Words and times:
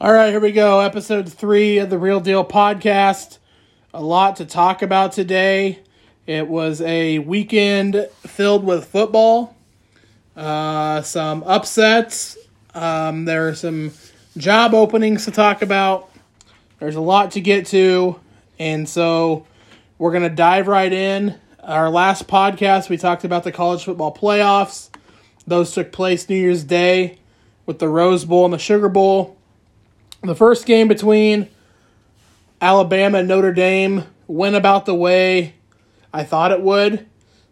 All 0.00 0.12
right, 0.12 0.30
here 0.30 0.40
we 0.40 0.50
go. 0.50 0.80
Episode 0.80 1.32
three 1.32 1.78
of 1.78 1.88
the 1.88 1.98
Real 1.98 2.18
Deal 2.18 2.44
podcast. 2.44 3.38
A 3.94 4.02
lot 4.02 4.36
to 4.36 4.44
talk 4.44 4.82
about 4.82 5.12
today. 5.12 5.78
It 6.26 6.48
was 6.48 6.80
a 6.80 7.20
weekend 7.20 8.08
filled 8.26 8.64
with 8.64 8.86
football, 8.86 9.56
uh, 10.36 11.02
some 11.02 11.44
upsets. 11.44 12.36
Um, 12.74 13.24
there 13.24 13.46
are 13.48 13.54
some 13.54 13.92
job 14.36 14.74
openings 14.74 15.26
to 15.26 15.30
talk 15.30 15.62
about. 15.62 16.10
There's 16.80 16.96
a 16.96 17.00
lot 17.00 17.30
to 17.32 17.40
get 17.40 17.66
to. 17.66 18.18
And 18.58 18.88
so 18.88 19.46
we're 19.98 20.10
going 20.10 20.24
to 20.24 20.28
dive 20.28 20.66
right 20.66 20.92
in. 20.92 21.38
Our 21.62 21.88
last 21.88 22.26
podcast, 22.26 22.88
we 22.88 22.96
talked 22.96 23.22
about 23.22 23.44
the 23.44 23.52
college 23.52 23.84
football 23.84 24.12
playoffs. 24.12 24.90
Those 25.46 25.72
took 25.72 25.92
place 25.92 26.28
New 26.28 26.36
Year's 26.36 26.64
Day 26.64 27.20
with 27.64 27.78
the 27.78 27.88
Rose 27.88 28.24
Bowl 28.24 28.44
and 28.44 28.52
the 28.52 28.58
Sugar 28.58 28.88
Bowl. 28.88 29.36
The 30.24 30.34
first 30.34 30.64
game 30.64 30.88
between 30.88 31.50
Alabama 32.58 33.18
and 33.18 33.28
Notre 33.28 33.52
Dame 33.52 34.04
went 34.26 34.56
about 34.56 34.86
the 34.86 34.94
way 34.94 35.54
I 36.14 36.24
thought 36.24 36.50
it 36.50 36.62
would. 36.62 37.06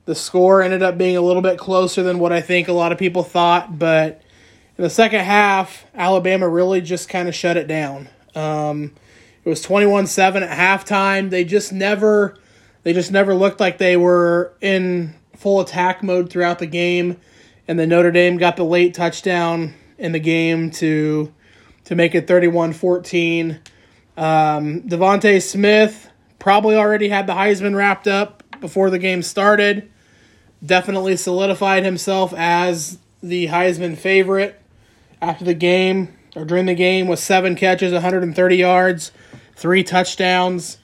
The 0.06 0.14
score 0.14 0.62
ended 0.62 0.82
up 0.82 0.96
being 0.96 1.18
a 1.18 1.20
little 1.20 1.42
bit 1.42 1.58
closer 1.58 2.02
than 2.02 2.18
what 2.18 2.32
I 2.32 2.40
think 2.40 2.68
a 2.68 2.72
lot 2.72 2.90
of 2.90 2.96
people 2.96 3.22
thought, 3.24 3.78
but 3.78 4.22
in 4.78 4.84
the 4.84 4.90
second 4.90 5.20
half, 5.20 5.84
Alabama 5.94 6.48
really 6.48 6.80
just 6.80 7.10
kind 7.10 7.28
of 7.28 7.34
shut 7.34 7.58
it 7.58 7.68
down. 7.68 8.08
Um, 8.34 8.94
it 9.44 9.50
was 9.50 9.64
21-7 9.66 10.40
at 10.40 10.80
halftime. 10.80 11.28
They 11.28 11.44
just 11.44 11.74
never 11.74 12.38
they 12.84 12.94
just 12.94 13.12
never 13.12 13.34
looked 13.34 13.60
like 13.60 13.76
they 13.76 13.98
were 13.98 14.54
in 14.62 15.14
full 15.36 15.60
attack 15.60 16.02
mode 16.02 16.30
throughout 16.30 16.58
the 16.58 16.66
game. 16.66 17.18
And 17.68 17.78
then 17.78 17.90
Notre 17.90 18.10
Dame 18.10 18.38
got 18.38 18.56
the 18.56 18.64
late 18.64 18.94
touchdown 18.94 19.74
in 19.98 20.12
the 20.12 20.18
game 20.18 20.70
to 20.72 21.32
to 21.84 21.94
make 21.94 22.14
it 22.14 22.26
31-14. 22.26 23.58
Um, 24.16 24.82
DeVonta 24.82 25.42
Smith 25.42 26.10
probably 26.38 26.76
already 26.76 27.08
had 27.08 27.26
the 27.26 27.34
Heisman 27.34 27.74
wrapped 27.74 28.06
up 28.06 28.42
before 28.60 28.90
the 28.90 28.98
game 28.98 29.22
started. 29.22 29.90
Definitely 30.64 31.16
solidified 31.16 31.84
himself 31.84 32.32
as 32.34 32.98
the 33.22 33.48
Heisman 33.48 33.96
favorite 33.96 34.60
after 35.20 35.44
the 35.44 35.54
game 35.54 36.16
or 36.34 36.44
during 36.44 36.66
the 36.66 36.74
game 36.74 37.06
with 37.08 37.18
seven 37.18 37.54
catches, 37.54 37.92
130 37.92 38.56
yards, 38.56 39.12
three 39.54 39.84
touchdowns. 39.84 40.78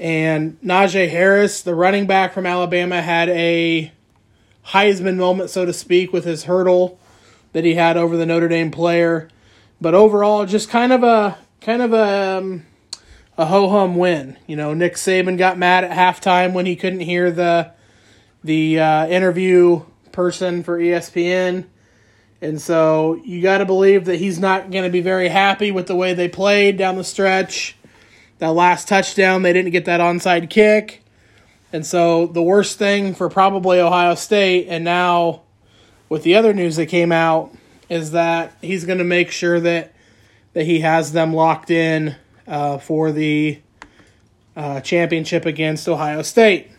And 0.00 0.60
Najee 0.60 1.08
Harris, 1.08 1.62
the 1.62 1.74
running 1.74 2.06
back 2.06 2.32
from 2.32 2.46
Alabama, 2.46 3.00
had 3.00 3.28
a 3.28 3.92
Heisman 4.68 5.16
moment, 5.16 5.50
so 5.50 5.64
to 5.64 5.72
speak, 5.72 6.12
with 6.12 6.24
his 6.24 6.44
hurdle 6.44 6.98
that 7.52 7.64
he 7.64 7.74
had 7.74 7.96
over 7.96 8.16
the 8.16 8.26
Notre 8.26 8.48
Dame 8.48 8.70
player. 8.70 9.28
But 9.82 9.94
overall, 9.94 10.46
just 10.46 10.70
kind 10.70 10.92
of 10.92 11.02
a 11.02 11.36
kind 11.60 11.82
of 11.82 11.92
a 11.92 12.38
um, 12.38 12.64
a 13.36 13.46
ho 13.46 13.68
hum 13.68 13.96
win. 13.96 14.38
You 14.46 14.54
know, 14.54 14.74
Nick 14.74 14.94
Saban 14.94 15.36
got 15.36 15.58
mad 15.58 15.82
at 15.82 15.90
halftime 15.90 16.52
when 16.52 16.66
he 16.66 16.76
couldn't 16.76 17.00
hear 17.00 17.32
the 17.32 17.72
the 18.44 18.78
uh, 18.78 19.08
interview 19.08 19.82
person 20.12 20.62
for 20.62 20.78
ESPN. 20.78 21.66
And 22.40 22.60
so 22.60 23.20
you 23.24 23.42
got 23.42 23.58
to 23.58 23.64
believe 23.64 24.04
that 24.04 24.16
he's 24.16 24.38
not 24.38 24.70
going 24.70 24.84
to 24.84 24.90
be 24.90 25.00
very 25.00 25.28
happy 25.28 25.72
with 25.72 25.88
the 25.88 25.96
way 25.96 26.14
they 26.14 26.28
played 26.28 26.76
down 26.76 26.94
the 26.94 27.04
stretch. 27.04 27.76
That 28.38 28.50
last 28.50 28.86
touchdown, 28.86 29.42
they 29.42 29.52
didn't 29.52 29.72
get 29.72 29.86
that 29.86 30.00
onside 30.00 30.48
kick. 30.48 31.02
And 31.72 31.84
so 31.84 32.26
the 32.26 32.42
worst 32.42 32.78
thing 32.78 33.14
for 33.14 33.28
probably 33.28 33.80
Ohio 33.80 34.14
State, 34.14 34.68
and 34.68 34.84
now 34.84 35.42
with 36.08 36.22
the 36.22 36.36
other 36.36 36.52
news 36.52 36.76
that 36.76 36.86
came 36.86 37.10
out, 37.10 37.52
is 37.92 38.12
that 38.12 38.56
he's 38.62 38.86
going 38.86 38.98
to 38.98 39.04
make 39.04 39.30
sure 39.30 39.60
that 39.60 39.92
that 40.54 40.64
he 40.64 40.80
has 40.80 41.12
them 41.12 41.34
locked 41.34 41.70
in 41.70 42.16
uh, 42.46 42.78
for 42.78 43.12
the 43.12 43.60
uh, 44.56 44.80
championship 44.80 45.46
against 45.46 45.88
Ohio 45.88 46.22
State. 46.22 46.70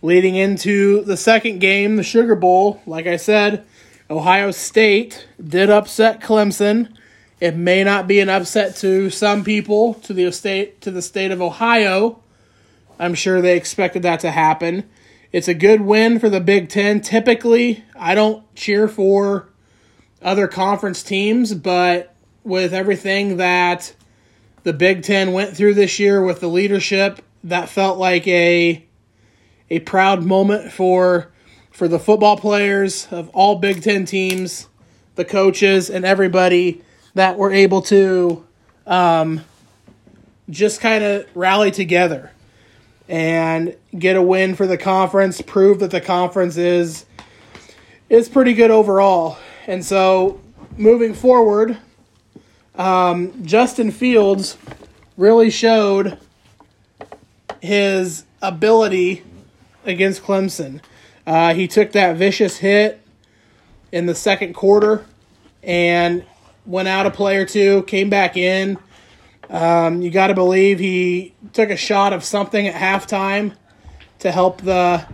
Leading 0.00 0.36
into 0.36 1.02
the 1.04 1.16
second 1.16 1.58
game, 1.58 1.96
the 1.96 2.02
Sugar 2.02 2.34
Bowl, 2.34 2.80
like 2.86 3.06
I 3.06 3.16
said, 3.16 3.66
Ohio 4.08 4.50
State 4.50 5.26
did 5.42 5.70
upset 5.70 6.20
Clemson. 6.20 6.94
It 7.40 7.56
may 7.56 7.82
not 7.82 8.06
be 8.06 8.20
an 8.20 8.28
upset 8.28 8.76
to 8.76 9.10
some 9.10 9.44
people, 9.44 9.94
to 9.94 10.12
the 10.12 10.30
state 10.30 10.80
to 10.82 10.90
the 10.90 11.02
state 11.02 11.30
of 11.30 11.40
Ohio. 11.40 12.20
I'm 12.98 13.14
sure 13.14 13.40
they 13.40 13.56
expected 13.56 14.02
that 14.02 14.20
to 14.20 14.30
happen. 14.30 14.88
It's 15.32 15.48
a 15.48 15.54
good 15.54 15.82
win 15.82 16.18
for 16.18 16.28
the 16.28 16.40
Big 16.40 16.68
Ten. 16.68 17.00
Typically, 17.00 17.84
I 17.94 18.14
don't 18.14 18.42
cheer 18.54 18.88
for 18.88 19.48
other 20.22 20.48
conference 20.48 21.02
teams, 21.02 21.54
but 21.54 22.14
with 22.44 22.72
everything 22.72 23.36
that 23.36 23.94
the 24.62 24.72
Big 24.72 25.02
Ten 25.02 25.32
went 25.32 25.56
through 25.56 25.74
this 25.74 25.98
year 25.98 26.22
with 26.22 26.40
the 26.40 26.48
leadership, 26.48 27.22
that 27.44 27.68
felt 27.68 27.98
like 27.98 28.26
a 28.26 28.84
a 29.70 29.80
proud 29.80 30.24
moment 30.24 30.72
for 30.72 31.30
for 31.70 31.86
the 31.88 31.98
football 31.98 32.36
players 32.36 33.06
of 33.10 33.28
all 33.30 33.56
Big 33.56 33.82
Ten 33.82 34.04
teams, 34.04 34.68
the 35.14 35.24
coaches, 35.24 35.88
and 35.90 36.04
everybody 36.04 36.82
that 37.14 37.36
were 37.36 37.52
able 37.52 37.82
to 37.82 38.44
um, 38.86 39.44
just 40.50 40.80
kind 40.80 41.04
of 41.04 41.26
rally 41.36 41.70
together 41.70 42.32
and 43.08 43.74
get 43.96 44.16
a 44.16 44.22
win 44.22 44.54
for 44.54 44.66
the 44.66 44.76
conference, 44.76 45.40
prove 45.40 45.78
that 45.80 45.90
the 45.90 46.00
conference 46.00 46.56
is 46.56 47.06
is 48.08 48.28
pretty 48.28 48.54
good 48.54 48.70
overall. 48.70 49.38
And 49.68 49.84
so 49.84 50.40
moving 50.78 51.12
forward, 51.12 51.76
um, 52.74 53.44
Justin 53.44 53.90
Fields 53.90 54.56
really 55.18 55.50
showed 55.50 56.18
his 57.60 58.24
ability 58.40 59.22
against 59.84 60.22
Clemson. 60.22 60.80
Uh, 61.26 61.52
he 61.52 61.68
took 61.68 61.92
that 61.92 62.16
vicious 62.16 62.56
hit 62.56 63.02
in 63.92 64.06
the 64.06 64.14
second 64.14 64.54
quarter 64.54 65.04
and 65.62 66.24
went 66.64 66.88
out 66.88 67.04
a 67.04 67.10
play 67.10 67.36
or 67.36 67.44
two, 67.44 67.82
came 67.82 68.08
back 68.08 68.38
in. 68.38 68.78
Um, 69.50 70.00
you 70.00 70.10
got 70.10 70.28
to 70.28 70.34
believe 70.34 70.78
he 70.78 71.34
took 71.52 71.68
a 71.68 71.76
shot 71.76 72.14
of 72.14 72.24
something 72.24 72.66
at 72.66 72.74
halftime 72.74 73.54
to 74.20 74.32
help 74.32 74.62
the 74.62 75.06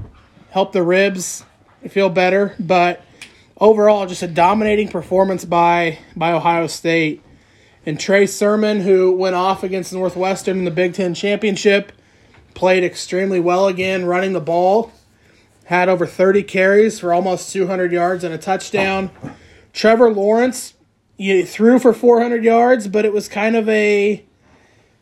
help 0.51 0.71
the 0.71 0.83
ribs 0.85 1.45
feel 1.89 2.09
better, 2.09 2.55
but 2.61 3.05
overall, 3.65 4.07
just 4.07 4.23
a 4.23 4.29
dominating 4.29 4.89
performance 4.89 5.45
by 5.45 5.99
by 6.15 6.33
Ohio 6.33 6.67
State. 6.67 7.23
And 7.87 7.99
Trey 7.99 8.27
Sermon, 8.27 8.81
who 8.81 9.13
went 9.13 9.35
off 9.35 9.63
against 9.63 9.93
Northwestern 9.93 10.59
in 10.59 10.65
the 10.65 10.71
Big 10.71 10.95
Ten 10.95 11.15
championship, 11.15 11.93
played 12.55 12.85
extremely 12.85 13.41
well 13.41 13.67
again, 13.67 14.07
running 14.07 14.33
the 14.33 14.41
ball. 14.41 14.93
Had 15.67 15.89
over 15.89 16.07
30 16.07 16.43
carries 16.43 17.01
for 17.01 17.13
almost 17.13 17.53
200 17.53 17.91
yards 17.91 18.23
and 18.23 18.35
a 18.35 18.39
touchdown. 18.39 19.11
Trevor 19.73 20.13
Lawrence 20.13 20.75
threw 21.19 21.79
for 21.79 21.93
400 21.95 22.45
yards, 22.45 22.87
but 22.87 23.05
it 23.05 23.13
was 23.13 23.29
kind 23.29 23.57
of 23.57 23.69
a 23.69 24.25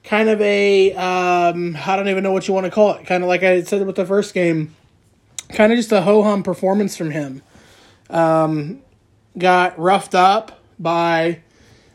kind 0.04 0.28
of 0.28 0.40
a 0.40 0.92
um, 0.94 1.76
I 1.84 1.96
don't 1.96 2.08
even 2.08 2.22
know 2.22 2.32
what 2.32 2.46
you 2.46 2.54
want 2.54 2.66
to 2.66 2.70
call 2.70 2.94
it. 2.94 3.06
Kind 3.06 3.24
of 3.24 3.28
like 3.28 3.42
I 3.42 3.62
said 3.62 3.84
with 3.86 3.96
the 3.96 4.06
first 4.06 4.34
game, 4.34 4.74
kind 5.50 5.72
of 5.72 5.78
just 5.78 5.90
a 5.90 6.02
ho 6.02 6.22
hum 6.22 6.42
performance 6.44 6.96
from 6.96 7.10
him. 7.10 7.42
Um, 8.12 8.82
got 9.36 9.78
roughed 9.78 10.14
up 10.14 10.60
by 10.78 11.40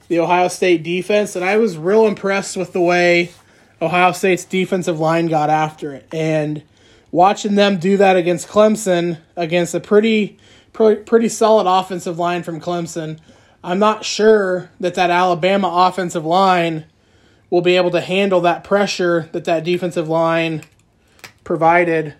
the 0.07 0.19
Ohio 0.19 0.47
State 0.47 0.83
defense, 0.83 1.35
and 1.35 1.45
I 1.45 1.57
was 1.57 1.77
real 1.77 2.07
impressed 2.07 2.57
with 2.57 2.73
the 2.73 2.81
way 2.81 3.31
Ohio 3.81 4.11
State's 4.11 4.43
defensive 4.43 4.99
line 4.99 5.27
got 5.27 5.49
after 5.49 5.93
it. 5.93 6.07
And 6.11 6.63
watching 7.11 7.55
them 7.55 7.77
do 7.77 7.97
that 7.97 8.15
against 8.15 8.47
Clemson, 8.47 9.19
against 9.35 9.75
a 9.75 9.79
pretty, 9.79 10.37
pretty, 10.73 11.03
pretty 11.03 11.29
solid 11.29 11.69
offensive 11.69 12.17
line 12.17 12.43
from 12.43 12.59
Clemson, 12.59 13.19
I'm 13.63 13.79
not 13.79 14.05
sure 14.05 14.69
that 14.79 14.95
that 14.95 15.09
Alabama 15.09 15.69
offensive 15.69 16.25
line 16.25 16.85
will 17.49 17.61
be 17.61 17.75
able 17.77 17.91
to 17.91 18.01
handle 18.01 18.41
that 18.41 18.63
pressure 18.63 19.29
that 19.31 19.45
that 19.45 19.63
defensive 19.63 20.07
line 20.07 20.63
provided 21.43 22.13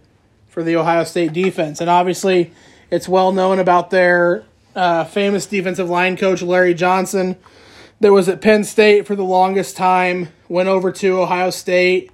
for 0.48 0.64
the 0.64 0.76
Ohio 0.76 1.04
State 1.04 1.34
defense. 1.34 1.82
And 1.82 1.90
obviously, 1.90 2.52
it's 2.90 3.08
well 3.08 3.32
known 3.32 3.60
about 3.60 3.90
their 3.90 4.44
uh, 4.76 5.04
famous 5.06 5.46
defensive 5.46 5.90
line 5.90 6.18
coach, 6.18 6.42
Larry 6.42 6.74
Johnson, 6.74 7.36
that 8.00 8.12
was 8.12 8.30
at 8.30 8.42
Penn 8.42 8.64
State 8.64 9.08
for 9.08 9.16
the 9.16 9.24
longest 9.24 9.76
time, 9.76 10.30
went 10.48 10.70
over 10.70 10.92
to 10.92 11.20
Ohio 11.20 11.50
State 11.50 12.12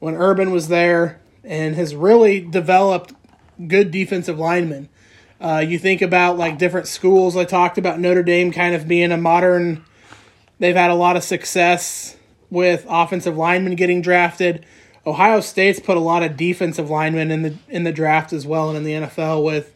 when 0.00 0.14
Urban 0.16 0.50
was 0.50 0.68
there, 0.68 1.20
and 1.44 1.74
has 1.76 1.94
really 1.94 2.40
developed 2.40 3.14
good 3.66 3.90
defensive 3.90 4.38
linemen. 4.38 4.88
Uh, 5.40 5.64
you 5.66 5.78
think 5.78 6.02
about 6.02 6.36
like 6.36 6.58
different 6.58 6.86
schools. 6.86 7.36
I 7.36 7.44
talked 7.44 7.78
about 7.78 7.98
Notre 7.98 8.22
Dame 8.22 8.52
kind 8.52 8.74
of 8.74 8.88
being 8.88 9.12
a 9.12 9.16
modern. 9.16 9.84
They've 10.58 10.76
had 10.76 10.90
a 10.90 10.94
lot 10.94 11.16
of 11.16 11.22
success 11.22 12.16
with 12.50 12.84
offensive 12.88 13.36
linemen 13.36 13.76
getting 13.76 14.02
drafted. 14.02 14.66
Ohio 15.06 15.40
State's 15.40 15.80
put 15.80 15.96
a 15.96 16.00
lot 16.00 16.22
of 16.22 16.36
defensive 16.36 16.90
linemen 16.90 17.30
in 17.30 17.42
the 17.42 17.56
in 17.68 17.84
the 17.84 17.92
draft 17.92 18.32
as 18.34 18.46
well, 18.46 18.68
and 18.68 18.76
in 18.76 18.84
the 18.84 19.06
NFL 19.06 19.42
with 19.42 19.74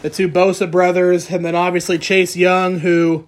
the 0.00 0.10
two 0.10 0.28
Bosa 0.28 0.70
brothers, 0.70 1.30
and 1.30 1.44
then 1.44 1.54
obviously 1.54 1.98
Chase 1.98 2.36
Young, 2.36 2.80
who 2.80 3.26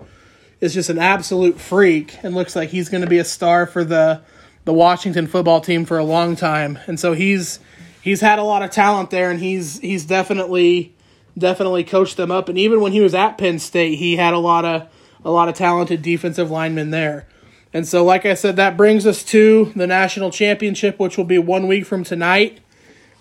is 0.61 0.75
just 0.75 0.91
an 0.91 0.99
absolute 0.99 1.61
freak 1.61 2.17
and 2.23 2.35
looks 2.35 2.57
like 2.57 2.71
he's 2.71 2.89
going 2.89 3.03
to 3.03 3.09
be 3.09 3.19
a 3.19 3.25
star 3.25 3.67
for 3.67 3.85
the 3.85 4.23
the 4.65 4.73
Washington 4.73 5.27
football 5.27 5.61
team 5.61 5.85
for 5.85 5.99
a 5.99 6.05
long 6.05 6.37
time. 6.37 6.79
And 6.87 6.99
so 6.99 7.13
he's 7.13 7.61
he's 8.01 8.21
had 8.21 8.39
a 8.39 8.43
lot 8.43 8.63
of 8.63 8.71
talent 8.71 9.11
there, 9.11 9.31
and 9.31 9.41
he's 9.41 9.79
he's 9.81 10.05
definitely 10.05 10.95
definitely 11.37 11.85
coached 11.85 12.17
them 12.17 12.31
up. 12.31 12.49
And 12.49 12.57
even 12.57 12.81
when 12.81 12.93
he 12.93 13.01
was 13.01 13.15
at 13.15 13.37
Penn 13.37 13.59
State, 13.59 13.97
he 13.97 14.17
had 14.17 14.35
a 14.35 14.39
lot 14.39 14.65
of 14.65 14.89
a 15.25 15.31
lot 15.31 15.49
of 15.49 15.55
talented 15.55 16.03
defensive 16.03 16.51
linemen 16.51 16.91
there. 16.91 17.27
And 17.73 17.89
so, 17.89 18.05
like 18.05 18.25
I 18.25 18.35
said, 18.35 18.57
that 18.57 18.77
brings 18.77 19.05
us 19.05 19.25
to 19.25 19.73
the 19.75 19.87
national 19.87 20.31
championship, 20.31 20.99
which 20.99 21.17
will 21.19 21.25
be 21.25 21.39
one 21.39 21.67
week 21.67 21.85
from 21.85 22.05
tonight. 22.05 22.61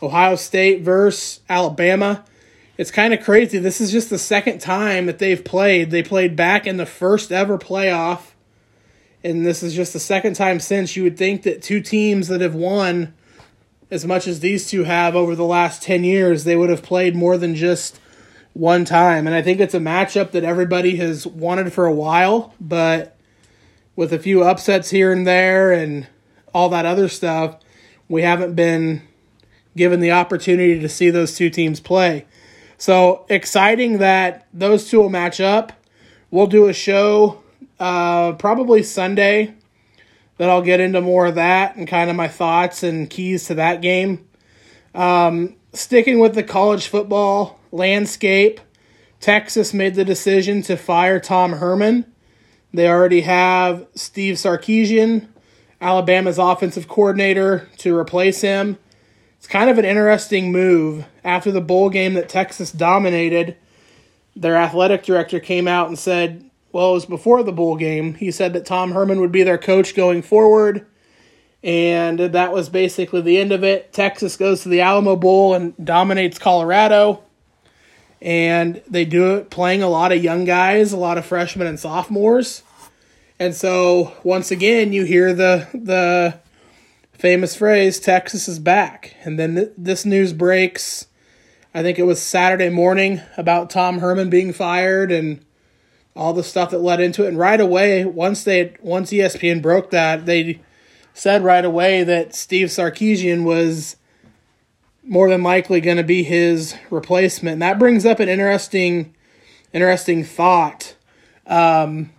Ohio 0.02 0.36
State 0.36 0.82
versus 0.82 1.40
Alabama. 1.50 2.24
It's 2.76 2.92
kind 2.92 3.14
of 3.14 3.24
crazy. 3.24 3.60
This 3.60 3.80
is 3.80 3.92
just 3.92 4.10
the 4.10 4.18
second 4.18 4.60
time 4.60 5.06
that 5.06 5.20
they've 5.20 5.44
played. 5.44 5.92
They 5.92 6.02
played 6.02 6.36
back 6.36 6.66
in 6.66 6.78
the 6.78 6.86
first 6.86 7.32
ever 7.32 7.60
playoff. 7.60 8.32
And 9.24 9.46
this 9.46 9.62
is 9.62 9.76
just 9.76 9.94
the 9.94 10.00
second 10.00 10.36
time 10.36 10.60
since 10.60 10.96
you 10.96 11.04
would 11.04 11.18
think 11.18 11.44
that 11.44 11.62
two 11.62 11.82
teams 11.82 12.28
that 12.30 12.42
have 12.42 12.56
won 12.56 13.14
as 13.92 14.06
much 14.06 14.28
as 14.28 14.40
these 14.40 14.70
two 14.70 14.86
have 14.86 15.16
over 15.16 15.36
the 15.36 15.46
last 15.46 15.84
10 15.84 16.04
years, 16.04 16.44
they 16.44 16.56
would 16.56 16.72
have 16.72 16.82
played 16.82 17.16
more 17.16 17.38
than 17.38 17.54
just 17.54 18.00
one 18.54 18.86
time. 18.86 19.28
And 19.28 19.36
I 19.36 19.44
think 19.44 19.60
it's 19.60 19.76
a 19.76 19.80
matchup 19.80 20.32
that 20.32 20.44
everybody 20.44 20.96
has 20.96 21.28
wanted 21.28 21.72
for 21.72 21.86
a 21.86 21.94
while, 21.94 22.56
but 22.60 23.16
with 23.96 24.12
a 24.12 24.20
few 24.20 24.44
upsets 24.44 24.90
here 24.90 25.12
and 25.12 25.28
there 25.28 25.72
and 25.72 26.08
all 26.56 26.70
that 26.70 26.88
other 26.88 27.08
stuff, 27.08 27.58
we 28.10 28.24
haven't 28.24 28.56
been 28.56 29.04
given 29.78 30.00
the 30.00 30.12
opportunity 30.12 30.80
to 30.80 30.90
see 30.90 31.12
those 31.12 31.36
two 31.36 31.52
teams 31.52 31.80
play. 31.80 32.26
So 32.84 33.26
exciting 33.30 34.00
that 34.00 34.46
those 34.54 34.90
two 34.90 35.00
will 35.00 35.10
match 35.10 35.40
up. 35.40 35.72
We'll 36.32 36.48
do 36.48 36.68
a 36.68 36.74
show 36.74 37.42
uh, 37.80 38.34
probably 38.34 38.84
Sunday 38.84 39.54
that 40.36 40.50
I'll 40.50 40.62
get 40.62 40.82
into 40.82 41.00
more 41.00 41.28
of 41.28 41.36
that 41.36 41.78
and 41.78 41.88
kind 41.88 42.10
of 42.10 42.18
my 42.18 42.28
thoughts 42.28 42.84
and 42.84 43.10
keys 43.10 43.46
to 43.46 43.54
that 43.54 43.82
game. 43.82 44.28
Um, 44.94 45.56
sticking 45.72 46.20
with 46.20 46.36
the 46.36 46.44
college 46.44 46.88
football 46.88 47.58
landscape, 47.72 48.60
Texas 49.22 49.74
made 49.74 49.96
the 49.96 50.04
decision 50.04 50.62
to 50.64 50.76
fire 50.76 51.22
Tom 51.22 51.54
Herman. 51.54 52.06
They 52.74 52.90
already 52.90 53.22
have 53.22 53.88
Steve 53.96 54.36
Sarkisian, 54.36 55.30
Alabama's 55.80 56.38
offensive 56.38 56.90
coordinator, 56.90 57.70
to 57.78 57.96
replace 57.96 58.42
him. 58.42 58.78
It's 59.38 59.48
kind 59.48 59.70
of 59.70 59.78
an 59.78 59.86
interesting 59.86 60.52
move. 60.52 61.06
After 61.24 61.52
the 61.52 61.62
bowl 61.62 61.90
game 61.90 62.16
that 62.16 62.30
Texas 62.30 62.72
dominated, 62.72 63.56
their 64.36 64.56
athletic 64.56 65.04
director 65.04 65.40
came 65.40 65.68
out 65.68 65.88
and 65.88 65.98
said, 65.98 66.50
well, 66.72 66.90
it 66.90 66.94
was 66.94 67.06
before 67.06 67.44
the 67.44 67.52
bowl 67.52 67.76
game. 67.76 68.16
He 68.16 68.32
said 68.32 68.54
that 68.54 68.66
Tom 68.66 68.92
Herman 68.92 69.22
would 69.22 69.32
be 69.32 69.44
their 69.44 69.60
coach 69.60 69.96
going 69.96 70.22
forward. 70.22 70.86
And 71.64 72.20
that 72.20 72.52
was 72.52 72.68
basically 72.68 73.22
the 73.22 73.38
end 73.38 73.54
of 73.54 73.64
it. 73.64 73.94
Texas 73.94 74.36
goes 74.36 74.64
to 74.64 74.70
the 74.70 74.82
Alamo 74.82 75.16
Bowl 75.16 75.54
and 75.54 75.74
dominates 75.84 76.38
Colorado. 76.38 77.24
And 78.22 78.82
they 78.90 79.06
do 79.06 79.36
it 79.36 79.50
playing 79.50 79.84
a 79.84 79.90
lot 79.90 80.12
of 80.12 80.24
young 80.24 80.46
guys, 80.46 80.92
a 80.92 80.98
lot 80.98 81.18
of 81.18 81.26
freshmen 81.26 81.68
and 81.68 81.80
sophomores. 81.80 82.64
And 83.40 83.56
so 83.56 84.14
once 84.24 84.52
again, 84.52 84.94
you 84.94 85.04
hear 85.04 85.34
the 85.34 85.68
the 85.74 86.40
famous 87.12 87.56
phrase, 87.56 88.00
Texas 88.00 88.48
is 88.48 88.60
back. 88.60 89.16
And 89.24 89.38
then 89.38 89.56
th- 89.56 89.72
this 89.78 90.06
news 90.06 90.34
breaks, 90.34 91.08
I 91.74 91.82
think 91.82 91.98
it 91.98 92.04
was 92.04 92.22
Saturday 92.22 92.70
morning, 92.70 93.22
about 93.36 93.70
Tom 93.72 94.00
Herman 94.00 94.30
being 94.30 94.54
fired 94.54 95.12
and 95.12 95.44
all 96.16 96.34
the 96.34 96.44
stuff 96.44 96.70
that 96.70 96.80
led 96.80 97.02
into 97.02 97.26
it. 97.26 97.30
And 97.30 97.40
right 97.40 97.60
away, 97.60 98.06
once 98.06 98.44
they 98.44 98.76
once 98.82 99.12
ESPN 99.12 99.62
broke 99.62 99.90
that, 99.90 100.28
they 100.28 100.62
said 101.14 101.44
right 101.44 101.66
away 101.66 102.04
that 102.04 102.36
Steve 102.36 102.68
Sarkisian 102.68 103.44
was 103.44 103.96
more 105.04 105.30
than 105.30 105.42
likely 105.42 105.82
going 105.82 105.98
to 105.98 106.04
be 106.04 106.24
his 106.24 106.76
replacement. 106.92 107.54
And 107.54 107.62
that 107.64 107.80
brings 107.80 108.06
up 108.06 108.20
an 108.20 108.30
interesting 108.30 109.16
interesting 109.74 110.24
thought. 110.24 110.96
Um, 111.48 112.12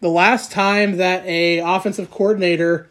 the 0.00 0.10
last 0.10 0.52
time 0.52 0.98
that 0.98 1.24
a 1.24 1.60
offensive 1.60 2.10
coordinator 2.10 2.90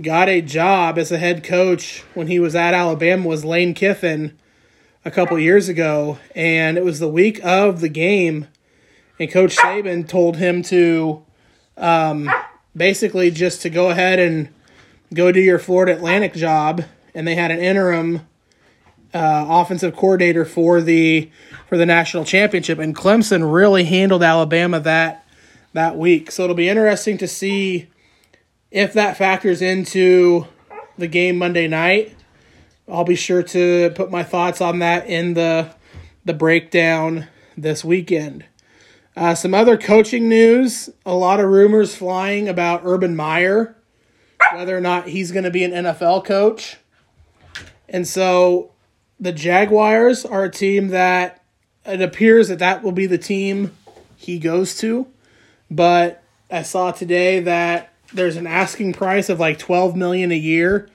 got 0.00 0.28
a 0.30 0.40
job 0.40 0.96
as 0.96 1.12
a 1.12 1.18
head 1.18 1.44
coach 1.44 2.00
when 2.14 2.28
he 2.28 2.40
was 2.40 2.54
at 2.54 2.72
Alabama 2.72 3.28
was 3.28 3.44
Lane 3.44 3.74
Kiffin 3.74 4.38
a 5.08 5.10
couple 5.10 5.38
years 5.38 5.70
ago, 5.70 6.18
and 6.34 6.76
it 6.76 6.84
was 6.84 6.98
the 6.98 7.08
week 7.08 7.42
of 7.42 7.80
the 7.80 7.88
game, 7.88 8.46
and 9.18 9.30
Coach 9.30 9.56
Saban 9.56 10.06
told 10.06 10.36
him 10.36 10.62
to 10.64 11.24
um, 11.78 12.30
basically 12.76 13.30
just 13.30 13.62
to 13.62 13.70
go 13.70 13.88
ahead 13.88 14.18
and 14.18 14.50
go 15.14 15.32
do 15.32 15.40
your 15.40 15.58
Florida 15.58 15.94
Atlantic 15.94 16.34
job, 16.34 16.84
and 17.14 17.26
they 17.26 17.36
had 17.36 17.50
an 17.50 17.58
interim 17.58 18.26
uh, 19.14 19.46
offensive 19.48 19.96
coordinator 19.96 20.44
for 20.44 20.82
the 20.82 21.30
for 21.70 21.78
the 21.78 21.86
national 21.86 22.26
championship, 22.26 22.78
and 22.78 22.94
Clemson 22.94 23.50
really 23.50 23.84
handled 23.84 24.22
Alabama 24.22 24.78
that 24.78 25.26
that 25.72 25.96
week. 25.96 26.30
So 26.30 26.44
it'll 26.44 26.54
be 26.54 26.68
interesting 26.68 27.16
to 27.16 27.26
see 27.26 27.88
if 28.70 28.92
that 28.92 29.16
factors 29.16 29.62
into 29.62 30.46
the 30.98 31.08
game 31.08 31.38
Monday 31.38 31.66
night, 31.66 32.14
I'll 32.90 33.04
be 33.04 33.16
sure 33.16 33.42
to 33.42 33.90
put 33.94 34.10
my 34.10 34.22
thoughts 34.22 34.60
on 34.60 34.78
that 34.78 35.06
in 35.06 35.34
the 35.34 35.74
the 36.24 36.34
breakdown 36.34 37.26
this 37.56 37.84
weekend. 37.84 38.44
Uh, 39.16 39.34
some 39.34 39.52
other 39.52 39.76
coaching 39.76 40.28
news: 40.28 40.88
a 41.04 41.14
lot 41.14 41.40
of 41.40 41.48
rumors 41.48 41.94
flying 41.94 42.48
about 42.48 42.82
Urban 42.84 43.14
Meyer, 43.14 43.76
whether 44.52 44.76
or 44.76 44.80
not 44.80 45.08
he's 45.08 45.32
going 45.32 45.44
to 45.44 45.50
be 45.50 45.64
an 45.64 45.72
NFL 45.72 46.24
coach. 46.24 46.78
And 47.88 48.06
so, 48.06 48.72
the 49.18 49.32
Jaguars 49.32 50.24
are 50.24 50.44
a 50.44 50.50
team 50.50 50.88
that 50.88 51.42
it 51.84 52.00
appears 52.00 52.48
that 52.48 52.58
that 52.58 52.82
will 52.82 52.92
be 52.92 53.06
the 53.06 53.18
team 53.18 53.76
he 54.16 54.38
goes 54.38 54.76
to. 54.78 55.06
But 55.70 56.22
I 56.50 56.62
saw 56.62 56.92
today 56.92 57.40
that 57.40 57.92
there's 58.12 58.36
an 58.36 58.46
asking 58.46 58.94
price 58.94 59.28
of 59.28 59.38
like 59.40 59.58
12 59.58 59.96
million 59.96 60.32
a 60.32 60.36
year 60.36 60.88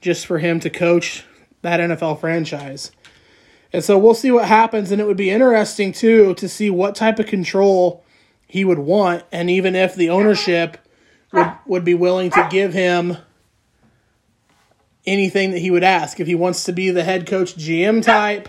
just 0.00 0.26
for 0.26 0.38
him 0.38 0.60
to 0.60 0.70
coach 0.70 1.24
that 1.62 1.80
NFL 1.80 2.20
franchise. 2.20 2.92
And 3.72 3.82
so 3.84 3.98
we'll 3.98 4.14
see 4.14 4.30
what 4.30 4.46
happens 4.46 4.90
and 4.90 5.00
it 5.00 5.06
would 5.06 5.16
be 5.16 5.30
interesting 5.30 5.92
too 5.92 6.34
to 6.34 6.48
see 6.48 6.70
what 6.70 6.94
type 6.94 7.18
of 7.18 7.26
control 7.26 8.04
he 8.46 8.64
would 8.64 8.78
want 8.78 9.24
and 9.32 9.50
even 9.50 9.74
if 9.74 9.94
the 9.94 10.08
ownership 10.08 10.78
would 11.32 11.52
would 11.66 11.84
be 11.84 11.94
willing 11.94 12.30
to 12.30 12.46
give 12.50 12.72
him 12.72 13.18
anything 15.04 15.50
that 15.50 15.58
he 15.58 15.70
would 15.70 15.84
ask 15.84 16.20
if 16.20 16.26
he 16.26 16.34
wants 16.34 16.64
to 16.64 16.72
be 16.72 16.90
the 16.90 17.04
head 17.04 17.26
coach 17.26 17.56
GM 17.56 18.02
type 18.02 18.48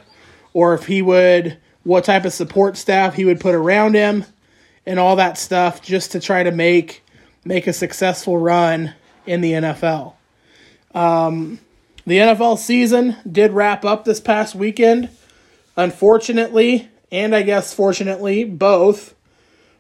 or 0.53 0.73
if 0.73 0.85
he 0.85 1.01
would 1.01 1.57
what 1.83 2.03
type 2.03 2.25
of 2.25 2.33
support 2.33 2.77
staff 2.77 3.15
he 3.15 3.25
would 3.25 3.39
put 3.39 3.55
around 3.55 3.95
him 3.95 4.25
and 4.85 4.99
all 4.99 5.15
that 5.15 5.37
stuff 5.37 5.81
just 5.81 6.11
to 6.11 6.19
try 6.19 6.43
to 6.43 6.51
make 6.51 7.03
make 7.43 7.67
a 7.67 7.73
successful 7.73 8.37
run 8.37 8.93
in 9.25 9.41
the 9.41 9.53
NFL. 9.53 10.13
Um, 10.93 11.59
the 12.07 12.19
NFL 12.19 12.57
season 12.57 13.17
did 13.29 13.51
wrap 13.51 13.83
up 13.83 14.05
this 14.05 14.21
past 14.21 14.55
weekend. 14.55 15.09
Unfortunately, 15.75 16.87
and 17.11 17.35
I 17.35 17.41
guess 17.41 17.73
fortunately, 17.73 18.45
both, 18.45 19.13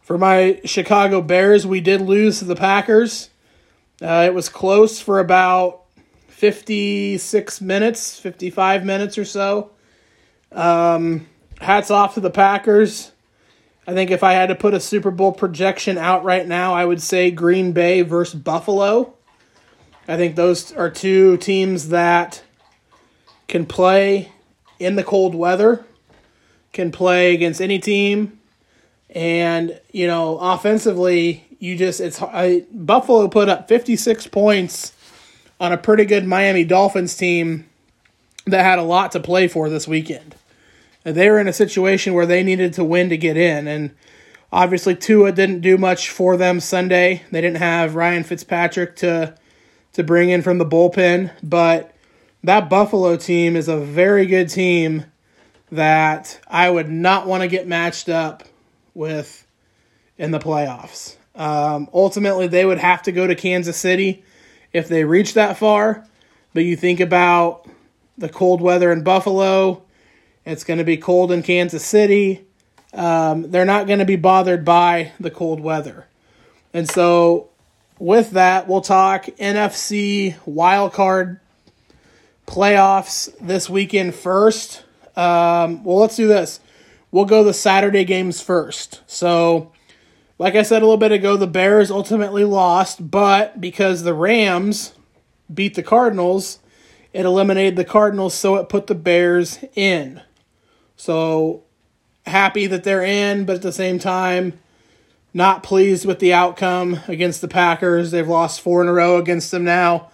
for 0.01 0.17
my 0.17 0.59
Chicago 0.65 1.21
Bears, 1.21 1.65
we 1.65 1.79
did 1.79 2.01
lose 2.01 2.39
to 2.39 2.45
the 2.45 2.55
Packers. 2.55 3.29
Uh, 4.01 4.25
it 4.25 4.33
was 4.33 4.49
close 4.49 4.99
for 4.99 5.19
about 5.19 5.83
56 6.27 7.61
minutes, 7.61 8.19
55 8.19 8.83
minutes 8.83 9.17
or 9.17 9.25
so. 9.25 9.71
Um, 10.51 11.27
hats 11.61 11.89
off 11.89 12.15
to 12.15 12.19
the 12.19 12.29
Packers. 12.29 13.13
I 13.87 13.93
think 13.93 14.11
if 14.11 14.21
I 14.21 14.33
had 14.33 14.49
to 14.49 14.55
put 14.55 14.73
a 14.73 14.81
Super 14.81 15.11
Bowl 15.11 15.31
projection 15.31 15.97
out 15.97 16.25
right 16.25 16.45
now, 16.45 16.73
I 16.73 16.83
would 16.83 17.01
say 17.01 17.31
Green 17.31 17.71
Bay 17.71 18.01
versus 18.01 18.37
Buffalo. 18.37 19.16
I 20.07 20.17
think 20.17 20.35
those 20.35 20.71
are 20.73 20.89
two 20.89 21.37
teams 21.37 21.89
that 21.89 22.43
can 23.47 23.65
play 23.65 24.31
in 24.79 24.95
the 24.95 25.03
cold 25.03 25.35
weather, 25.35 25.85
can 26.71 26.91
play 26.91 27.33
against 27.33 27.61
any 27.61 27.79
team, 27.79 28.39
and 29.09 29.79
you 29.91 30.07
know 30.07 30.37
offensively, 30.39 31.45
you 31.59 31.77
just 31.77 31.99
it's 31.99 32.21
I, 32.21 32.65
Buffalo 32.71 33.27
put 33.27 33.49
up 33.49 33.67
fifty 33.67 33.95
six 33.95 34.27
points 34.27 34.93
on 35.59 35.71
a 35.71 35.77
pretty 35.77 36.05
good 36.05 36.25
Miami 36.25 36.63
Dolphins 36.63 37.15
team 37.17 37.65
that 38.45 38.63
had 38.63 38.79
a 38.79 38.83
lot 38.83 39.11
to 39.13 39.19
play 39.19 39.47
for 39.47 39.69
this 39.69 39.87
weekend 39.87 40.35
they 41.13 41.29
were 41.29 41.39
in 41.39 41.47
a 41.47 41.53
situation 41.53 42.13
where 42.13 42.25
they 42.25 42.43
needed 42.43 42.73
to 42.73 42.83
win 42.83 43.09
to 43.09 43.17
get 43.17 43.37
in. 43.37 43.67
And 43.67 43.91
obviously, 44.51 44.95
Tua 44.95 45.31
didn't 45.31 45.61
do 45.61 45.77
much 45.77 46.09
for 46.09 46.35
them 46.35 46.59
Sunday. 46.59 47.23
They 47.31 47.41
didn't 47.41 47.57
have 47.57 47.95
Ryan 47.95 48.23
Fitzpatrick 48.23 48.95
to 48.97 49.35
to 49.97 50.03
bring 50.03 50.29
in 50.29 50.43
from 50.43 50.59
the 50.59 50.65
bullpen, 50.65 51.31
but 51.41 51.91
that 52.43 52.69
Buffalo 52.69 53.17
team 53.17 53.55
is 53.55 53.67
a 53.67 53.77
very 53.77 54.27
good 54.27 54.47
team 54.47 55.05
that 55.71 56.39
I 56.47 56.69
would 56.69 56.87
not 56.87 57.25
want 57.25 57.41
to 57.41 57.47
get 57.47 57.67
matched 57.67 58.07
up 58.07 58.43
with 58.93 59.47
in 60.15 60.29
the 60.29 60.37
playoffs. 60.37 61.15
Um, 61.33 61.89
ultimately, 61.91 62.45
they 62.45 62.63
would 62.63 62.77
have 62.77 63.01
to 63.03 63.11
go 63.11 63.25
to 63.25 63.33
Kansas 63.33 63.75
City 63.75 64.23
if 64.71 64.87
they 64.87 65.03
reach 65.03 65.33
that 65.33 65.57
far. 65.57 66.05
But 66.53 66.63
you 66.63 66.75
think 66.75 66.99
about 66.99 67.67
the 68.19 68.29
cold 68.29 68.61
weather 68.61 68.91
in 68.91 69.03
Buffalo, 69.03 69.81
it's 70.45 70.63
going 70.63 70.77
to 70.77 70.83
be 70.83 70.97
cold 70.97 71.31
in 71.31 71.41
Kansas 71.41 71.83
City. 71.83 72.45
Um, 72.93 73.49
they're 73.49 73.65
not 73.65 73.87
going 73.87 73.99
to 73.99 74.05
be 74.05 74.15
bothered 74.15 74.63
by 74.63 75.13
the 75.19 75.31
cold 75.31 75.59
weather. 75.59 76.05
And 76.71 76.87
so, 76.87 77.49
with 77.99 78.31
that, 78.31 78.67
we'll 78.67 78.81
talk 78.81 79.25
NFC 79.25 80.35
wildcard 80.45 81.39
playoffs 82.45 83.33
this 83.39 83.69
weekend 83.69 84.15
first. 84.15 84.83
Um, 85.15 85.83
well, 85.83 85.97
let's 85.97 86.15
do 86.15 86.27
this. 86.27 86.59
We'll 87.11 87.25
go 87.25 87.43
the 87.43 87.53
Saturday 87.53 88.05
games 88.05 88.41
first. 88.41 89.01
So, 89.07 89.71
like 90.37 90.55
I 90.55 90.61
said 90.61 90.81
a 90.81 90.85
little 90.85 90.97
bit 90.97 91.11
ago, 91.11 91.37
the 91.37 91.47
Bears 91.47 91.89
ultimately 91.89 92.43
lost, 92.43 93.09
but 93.09 93.59
because 93.59 94.03
the 94.03 94.13
Rams 94.13 94.93
beat 95.51 95.75
the 95.75 95.83
Cardinals, 95.83 96.59
it 97.13 97.25
eliminated 97.25 97.75
the 97.75 97.85
Cardinals, 97.85 98.33
so 98.33 98.55
it 98.57 98.69
put 98.69 98.87
the 98.87 98.95
Bears 98.95 99.59
in. 99.75 100.21
So, 100.95 101.63
happy 102.25 102.67
that 102.67 102.83
they're 102.83 103.03
in, 103.03 103.45
but 103.45 103.57
at 103.57 103.61
the 103.61 103.71
same 103.71 103.97
time, 103.97 104.59
not 105.37 105.61
pleased 105.61 106.03
with 106.03 106.17
the 106.17 106.33
outcome 106.33 106.99
against 107.07 107.41
the 107.41 107.47
Packers. 107.47 108.09
They've 108.09 108.27
lost 108.27 108.59
four 108.59 108.81
in 108.81 108.87
a 108.87 108.93
row 108.93 109.17
against 109.17 109.51
them 109.51 109.63
now. 109.63 110.09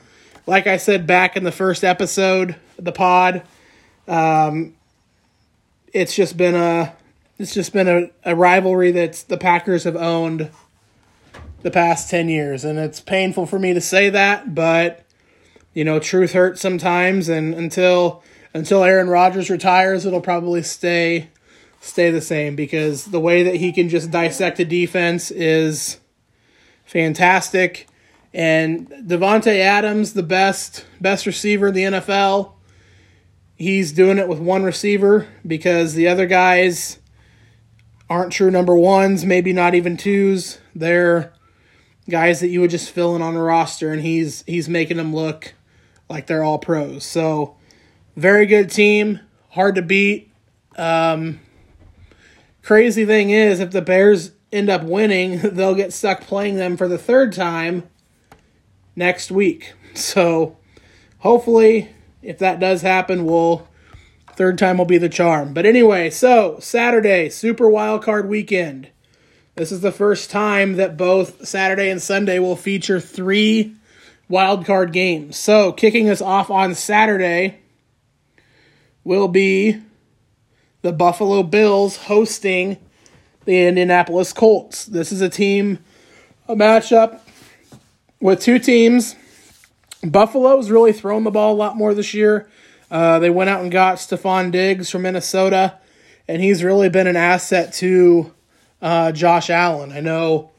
Like 0.45 0.67
I 0.67 0.75
said 0.75 1.07
back 1.07 1.37
in 1.37 1.45
the 1.45 1.51
first 1.51 1.85
episode 1.85 2.57
the 2.77 2.91
pod, 2.91 3.41
um, 4.05 4.73
it's 5.93 6.13
just 6.13 6.35
been 6.35 6.55
a 6.55 6.93
it's 7.39 7.53
just 7.53 7.71
been 7.71 7.87
a, 7.87 8.09
a 8.25 8.35
rivalry 8.35 8.91
that 8.91 9.23
the 9.29 9.37
Packers 9.37 9.85
have 9.85 9.95
owned 9.95 10.49
the 11.61 11.71
past 11.71 12.09
10 12.09 12.27
years. 12.27 12.65
And 12.65 12.77
it's 12.77 12.99
painful 12.99 13.45
for 13.45 13.57
me 13.57 13.73
to 13.73 13.81
say 13.81 14.09
that, 14.09 14.53
but, 14.53 15.05
you 15.73 15.85
know, 15.85 15.99
truth 15.99 16.33
hurts 16.33 16.59
sometimes. 16.59 17.29
And 17.29 17.53
until 17.53 18.21
until 18.53 18.83
Aaron 18.83 19.07
Rodgers 19.07 19.49
retires, 19.49 20.05
it'll 20.05 20.19
probably 20.19 20.63
stay 20.63 21.29
stay 21.83 22.09
the 22.09 22.21
same 22.21 22.55
because 22.55 23.05
the 23.05 23.19
way 23.19 23.43
that 23.43 23.55
he 23.55 23.71
can 23.71 23.89
just 23.89 24.09
dissect 24.09 24.59
a 24.59 24.65
defense 24.65 25.31
is 25.31 25.99
fantastic. 26.85 27.87
And 28.33 28.89
Davante 28.89 29.59
Adams, 29.59 30.13
the 30.13 30.23
best 30.23 30.85
best 31.01 31.25
receiver 31.25 31.67
in 31.67 31.73
the 31.73 31.83
NFL, 31.83 32.53
he's 33.55 33.91
doing 33.91 34.17
it 34.17 34.27
with 34.27 34.39
one 34.39 34.63
receiver 34.63 35.27
because 35.45 35.93
the 35.93 36.07
other 36.07 36.25
guys 36.25 36.99
aren't 38.09 38.31
true 38.31 38.49
number 38.49 38.75
ones, 38.75 39.25
maybe 39.25 39.53
not 39.53 39.75
even 39.75 39.97
twos. 39.97 40.59
They're 40.73 41.33
guys 42.09 42.39
that 42.39 42.47
you 42.47 42.61
would 42.61 42.71
just 42.71 42.91
fill 42.91 43.15
in 43.15 43.21
on 43.21 43.33
the 43.33 43.41
roster, 43.41 43.91
and 43.91 44.01
he's 44.01 44.43
he's 44.47 44.69
making 44.69 44.97
them 44.97 45.13
look 45.13 45.53
like 46.09 46.27
they're 46.27 46.43
all 46.43 46.59
pros. 46.59 47.03
So 47.03 47.57
very 48.15 48.45
good 48.45 48.69
team, 48.71 49.19
hard 49.49 49.75
to 49.75 49.81
beat. 49.81 50.31
Um, 50.75 51.39
crazy 52.63 53.05
thing 53.05 53.29
is, 53.29 53.59
if 53.59 53.71
the 53.71 53.81
Bears 53.81 54.31
end 54.51 54.69
up 54.69 54.83
winning, 54.83 55.39
they'll 55.43 55.75
get 55.75 55.93
stuck 55.93 56.21
playing 56.21 56.55
them 56.55 56.77
for 56.77 56.87
the 56.87 56.97
third 56.97 57.33
time 57.33 57.83
next 58.95 59.31
week. 59.31 59.73
So 59.95 60.57
hopefully, 61.19 61.87
if 62.23 62.39
that 62.39 62.59
does 62.59 62.81
happen, 62.81 63.25
we'll 63.25 63.67
Third 64.35 64.57
time 64.57 64.79
will 64.79 64.85
be 64.85 64.97
the 64.97 65.09
charm. 65.09 65.53
But 65.53 65.65
anyway, 65.65 66.09
so 66.09 66.57
Saturday, 66.59 67.29
Super 67.29 67.69
Wild 67.69 68.03
Card 68.03 68.27
Weekend. 68.27 68.89
This 69.55 69.71
is 69.71 69.81
the 69.81 69.91
first 69.91 70.31
time 70.31 70.73
that 70.77 70.97
both 70.97 71.47
Saturday 71.47 71.91
and 71.91 72.01
Sunday 72.01 72.39
will 72.39 72.55
feature 72.55 72.99
three 72.99 73.75
wild 74.27 74.65
card 74.65 74.91
games. 74.91 75.37
So, 75.37 75.71
kicking 75.71 76.09
us 76.09 76.21
off 76.21 76.49
on 76.49 76.73
Saturday 76.73 77.59
will 79.03 79.27
be 79.27 79.79
the 80.83 80.91
Buffalo 80.91 81.41
Bills 81.43 81.95
hosting 81.95 82.77
the 83.45 83.67
Indianapolis 83.67 84.33
Colts. 84.33 84.85
This 84.85 85.11
is 85.11 85.21
a 85.21 85.29
team, 85.29 85.79
a 86.47 86.55
matchup 86.55 87.21
with 88.19 88.41
two 88.41 88.59
teams. 88.59 89.15
Buffalo's 90.03 90.69
really 90.69 90.91
thrown 90.91 91.23
the 91.23 91.31
ball 91.31 91.53
a 91.53 91.55
lot 91.55 91.77
more 91.77 91.93
this 91.93 92.13
year. 92.13 92.49
Uh, 92.91 93.17
they 93.19 93.29
went 93.29 93.49
out 93.49 93.61
and 93.61 93.71
got 93.71 93.97
Stefon 93.97 94.51
Diggs 94.51 94.89
from 94.89 95.03
Minnesota, 95.03 95.79
and 96.27 96.41
he's 96.41 96.63
really 96.63 96.89
been 96.89 97.07
an 97.07 97.15
asset 97.15 97.73
to 97.75 98.33
uh, 98.81 99.13
Josh 99.13 99.49
Allen. 99.49 99.93
I 99.93 100.01
know 100.01 100.51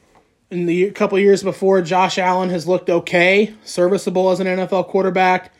in 0.51 0.65
the 0.65 0.91
couple 0.93 1.19
years 1.19 1.43
before, 1.43 1.83
Josh 1.83 2.17
Allen 2.17 2.49
has 2.49 2.67
looked 2.67 2.89
okay, 2.89 3.53
serviceable 3.63 4.31
as 4.31 4.41
an 4.41 4.47
NFL 4.47 4.89
quarterback, 4.89 5.53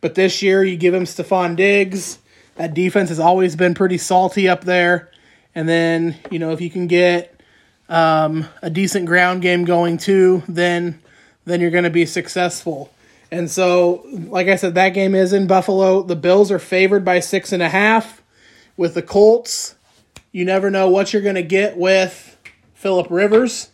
but 0.00 0.14
this 0.14 0.40
year 0.40 0.64
you 0.64 0.76
give 0.76 0.94
him 0.94 1.04
Stefon 1.04 1.54
Diggs. 1.54 2.18
That 2.56 2.74
defense 2.74 3.10
has 3.10 3.20
always 3.20 3.56
been 3.56 3.74
pretty 3.74 3.98
salty 3.98 4.48
up 4.48 4.64
there. 4.64 5.10
And 5.54 5.68
then, 5.68 6.16
you 6.30 6.38
know, 6.38 6.52
if 6.52 6.60
you 6.60 6.70
can 6.70 6.86
get 6.86 7.40
um, 7.88 8.46
a 8.62 8.70
decent 8.70 9.06
ground 9.06 9.42
game 9.42 9.64
going 9.64 9.98
too, 9.98 10.42
then 10.48 11.00
then 11.44 11.60
you're 11.60 11.70
going 11.70 11.84
to 11.84 11.90
be 11.90 12.06
successful. 12.06 12.92
And 13.30 13.50
so, 13.50 14.04
like 14.12 14.48
I 14.48 14.56
said, 14.56 14.74
that 14.74 14.90
game 14.90 15.14
is 15.14 15.32
in 15.32 15.46
Buffalo. 15.46 16.02
The 16.02 16.16
Bills 16.16 16.50
are 16.50 16.58
favored 16.58 17.04
by 17.04 17.20
six 17.20 17.52
and 17.52 17.62
a 17.62 17.68
half. 17.68 18.22
With 18.76 18.94
the 18.94 19.02
Colts, 19.02 19.74
you 20.32 20.44
never 20.44 20.70
know 20.70 20.90
what 20.90 21.12
you're 21.12 21.22
going 21.22 21.36
to 21.36 21.42
get 21.42 21.76
with 21.78 22.36
Philip 22.74 23.06
Rivers. 23.10 23.70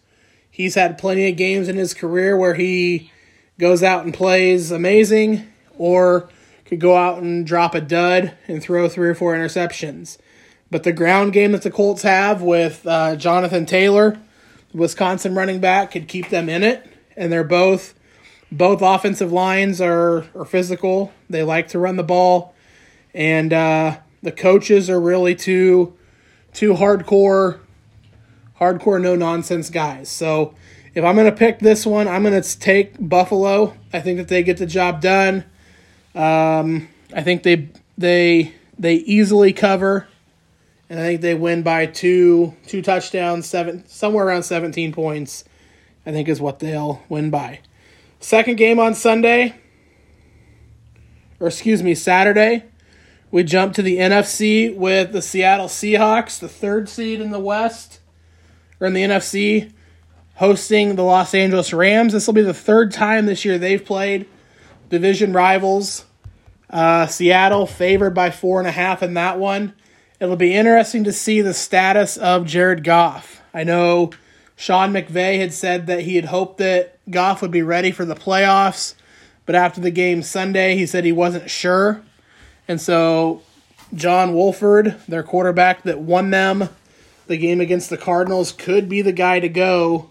He's 0.50 0.74
had 0.74 0.98
plenty 0.98 1.28
of 1.28 1.36
games 1.36 1.68
in 1.68 1.76
his 1.76 1.92
career 1.92 2.36
where 2.36 2.54
he 2.54 3.10
goes 3.58 3.82
out 3.82 4.04
and 4.04 4.14
plays 4.14 4.70
amazing, 4.70 5.46
or 5.76 6.28
could 6.72 6.80
go 6.80 6.96
out 6.96 7.22
and 7.22 7.46
drop 7.46 7.74
a 7.74 7.82
dud 7.82 8.32
and 8.48 8.62
throw 8.62 8.88
three 8.88 9.10
or 9.10 9.14
four 9.14 9.34
interceptions. 9.34 10.16
But 10.70 10.84
the 10.84 10.92
ground 10.94 11.34
game 11.34 11.52
that 11.52 11.60
the 11.60 11.70
Colts 11.70 12.00
have 12.00 12.40
with 12.40 12.86
uh, 12.86 13.14
Jonathan 13.16 13.66
Taylor, 13.66 14.18
Wisconsin 14.72 15.34
running 15.34 15.60
back, 15.60 15.90
could 15.90 16.08
keep 16.08 16.30
them 16.30 16.48
in 16.48 16.62
it. 16.62 16.90
And 17.14 17.30
they're 17.30 17.44
both 17.44 17.92
both 18.50 18.80
offensive 18.80 19.30
lines 19.30 19.82
are, 19.82 20.24
are 20.34 20.46
physical. 20.46 21.12
They 21.28 21.42
like 21.42 21.68
to 21.68 21.78
run 21.78 21.96
the 21.96 22.02
ball, 22.02 22.54
and 23.12 23.52
uh, 23.52 23.98
the 24.22 24.32
coaches 24.32 24.88
are 24.88 24.98
really 24.98 25.34
two 25.34 25.92
two 26.54 26.72
hardcore, 26.72 27.60
hardcore 28.58 28.98
no 28.98 29.14
nonsense 29.14 29.68
guys. 29.68 30.08
So 30.08 30.54
if 30.94 31.04
I'm 31.04 31.16
going 31.16 31.30
to 31.30 31.36
pick 31.36 31.58
this 31.58 31.84
one, 31.84 32.08
I'm 32.08 32.22
going 32.22 32.40
to 32.40 32.58
take 32.58 32.94
Buffalo. 32.98 33.76
I 33.92 34.00
think 34.00 34.16
that 34.16 34.28
they 34.28 34.42
get 34.42 34.56
the 34.56 34.64
job 34.64 35.02
done. 35.02 35.44
Um, 36.14 36.88
I 37.14 37.22
think 37.22 37.42
they 37.42 37.68
they 37.96 38.54
they 38.78 38.94
easily 38.94 39.52
cover, 39.52 40.06
and 40.90 41.00
I 41.00 41.04
think 41.04 41.20
they 41.20 41.34
win 41.34 41.62
by 41.62 41.86
two 41.86 42.54
two 42.66 42.82
touchdowns, 42.82 43.46
seven 43.46 43.86
somewhere 43.86 44.26
around 44.26 44.42
17 44.42 44.92
points. 44.92 45.44
I 46.04 46.10
think 46.10 46.28
is 46.28 46.40
what 46.40 46.58
they'll 46.58 47.02
win 47.08 47.30
by. 47.30 47.60
Second 48.18 48.56
game 48.56 48.78
on 48.78 48.94
Sunday, 48.94 49.54
or 51.38 51.46
excuse 51.46 51.82
me, 51.82 51.94
Saturday, 51.94 52.64
we 53.30 53.44
jump 53.44 53.74
to 53.74 53.82
the 53.82 53.98
NFC 53.98 54.74
with 54.74 55.12
the 55.12 55.22
Seattle 55.22 55.68
Seahawks, 55.68 56.38
the 56.38 56.48
third 56.48 56.88
seed 56.88 57.20
in 57.20 57.30
the 57.30 57.38
West, 57.38 58.00
or 58.80 58.88
in 58.88 58.94
the 58.94 59.02
NFC, 59.02 59.72
hosting 60.34 60.96
the 60.96 61.02
Los 61.02 61.34
Angeles 61.34 61.72
Rams. 61.72 62.12
This 62.12 62.26
will 62.26 62.34
be 62.34 62.42
the 62.42 62.52
third 62.52 62.92
time 62.92 63.26
this 63.26 63.44
year 63.44 63.58
they've 63.58 63.84
played 63.84 64.26
division 64.92 65.32
rivals. 65.32 66.04
Uh, 66.68 67.06
Seattle 67.06 67.66
favored 67.66 68.14
by 68.14 68.30
four 68.30 68.58
and 68.58 68.68
a 68.68 68.72
half 68.72 69.02
in 69.02 69.14
that 69.14 69.38
one. 69.38 69.72
It'll 70.20 70.36
be 70.36 70.54
interesting 70.54 71.02
to 71.04 71.12
see 71.12 71.40
the 71.40 71.54
status 71.54 72.18
of 72.18 72.46
Jared 72.46 72.84
Goff. 72.84 73.40
I 73.54 73.64
know 73.64 74.10
Sean 74.54 74.92
McVay 74.92 75.38
had 75.40 75.54
said 75.54 75.86
that 75.86 76.00
he 76.00 76.16
had 76.16 76.26
hoped 76.26 76.58
that 76.58 76.98
Goff 77.10 77.40
would 77.40 77.50
be 77.50 77.62
ready 77.62 77.90
for 77.90 78.04
the 78.04 78.14
playoffs, 78.14 78.94
but 79.46 79.54
after 79.54 79.80
the 79.80 79.90
game 79.90 80.22
Sunday, 80.22 80.76
he 80.76 80.84
said 80.84 81.06
he 81.06 81.12
wasn't 81.12 81.50
sure. 81.50 82.02
And 82.68 82.78
so 82.78 83.40
John 83.94 84.34
Wolford, 84.34 85.00
their 85.08 85.22
quarterback 85.22 85.84
that 85.84 86.00
won 86.00 86.28
them 86.30 86.68
the 87.28 87.38
game 87.38 87.62
against 87.62 87.88
the 87.88 87.96
Cardinals, 87.96 88.52
could 88.52 88.90
be 88.90 89.00
the 89.00 89.12
guy 89.12 89.40
to 89.40 89.48
go 89.48 90.10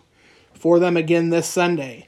for 0.56 0.80
them 0.80 0.98
again 0.98 1.30
this 1.30 1.48
Sunday. 1.48 2.08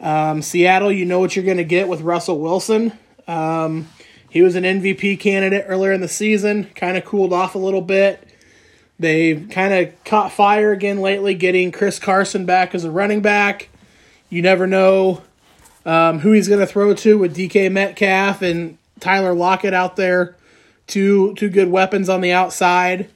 Um, 0.00 0.42
Seattle, 0.42 0.92
you 0.92 1.04
know 1.04 1.20
what 1.20 1.36
you're 1.36 1.44
going 1.44 1.56
to 1.56 1.64
get 1.64 1.88
with 1.88 2.00
Russell 2.00 2.40
Wilson. 2.40 2.92
Um, 3.26 3.88
he 4.28 4.42
was 4.42 4.56
an 4.56 4.64
MVP 4.64 5.20
candidate 5.20 5.64
earlier 5.68 5.92
in 5.92 6.00
the 6.00 6.08
season, 6.08 6.64
kind 6.74 6.96
of 6.96 7.04
cooled 7.04 7.32
off 7.32 7.54
a 7.54 7.58
little 7.58 7.80
bit. 7.80 8.28
They've 8.98 9.48
kind 9.50 9.74
of 9.74 10.04
caught 10.04 10.32
fire 10.32 10.72
again 10.72 11.00
lately, 11.00 11.34
getting 11.34 11.72
Chris 11.72 11.98
Carson 11.98 12.46
back 12.46 12.74
as 12.74 12.84
a 12.84 12.90
running 12.90 13.22
back. 13.22 13.68
You 14.30 14.42
never 14.42 14.66
know 14.66 15.22
um, 15.86 16.20
who 16.20 16.32
he's 16.32 16.48
going 16.48 16.60
to 16.60 16.66
throw 16.66 16.94
to 16.94 17.18
with 17.18 17.36
DK 17.36 17.70
Metcalf 17.70 18.42
and 18.42 18.78
Tyler 19.00 19.34
Lockett 19.34 19.74
out 19.74 19.96
there. 19.96 20.36
Two 20.86 21.34
two 21.36 21.48
good 21.48 21.70
weapons 21.70 22.10
on 22.10 22.20
the 22.20 22.32
outside, 22.32 23.08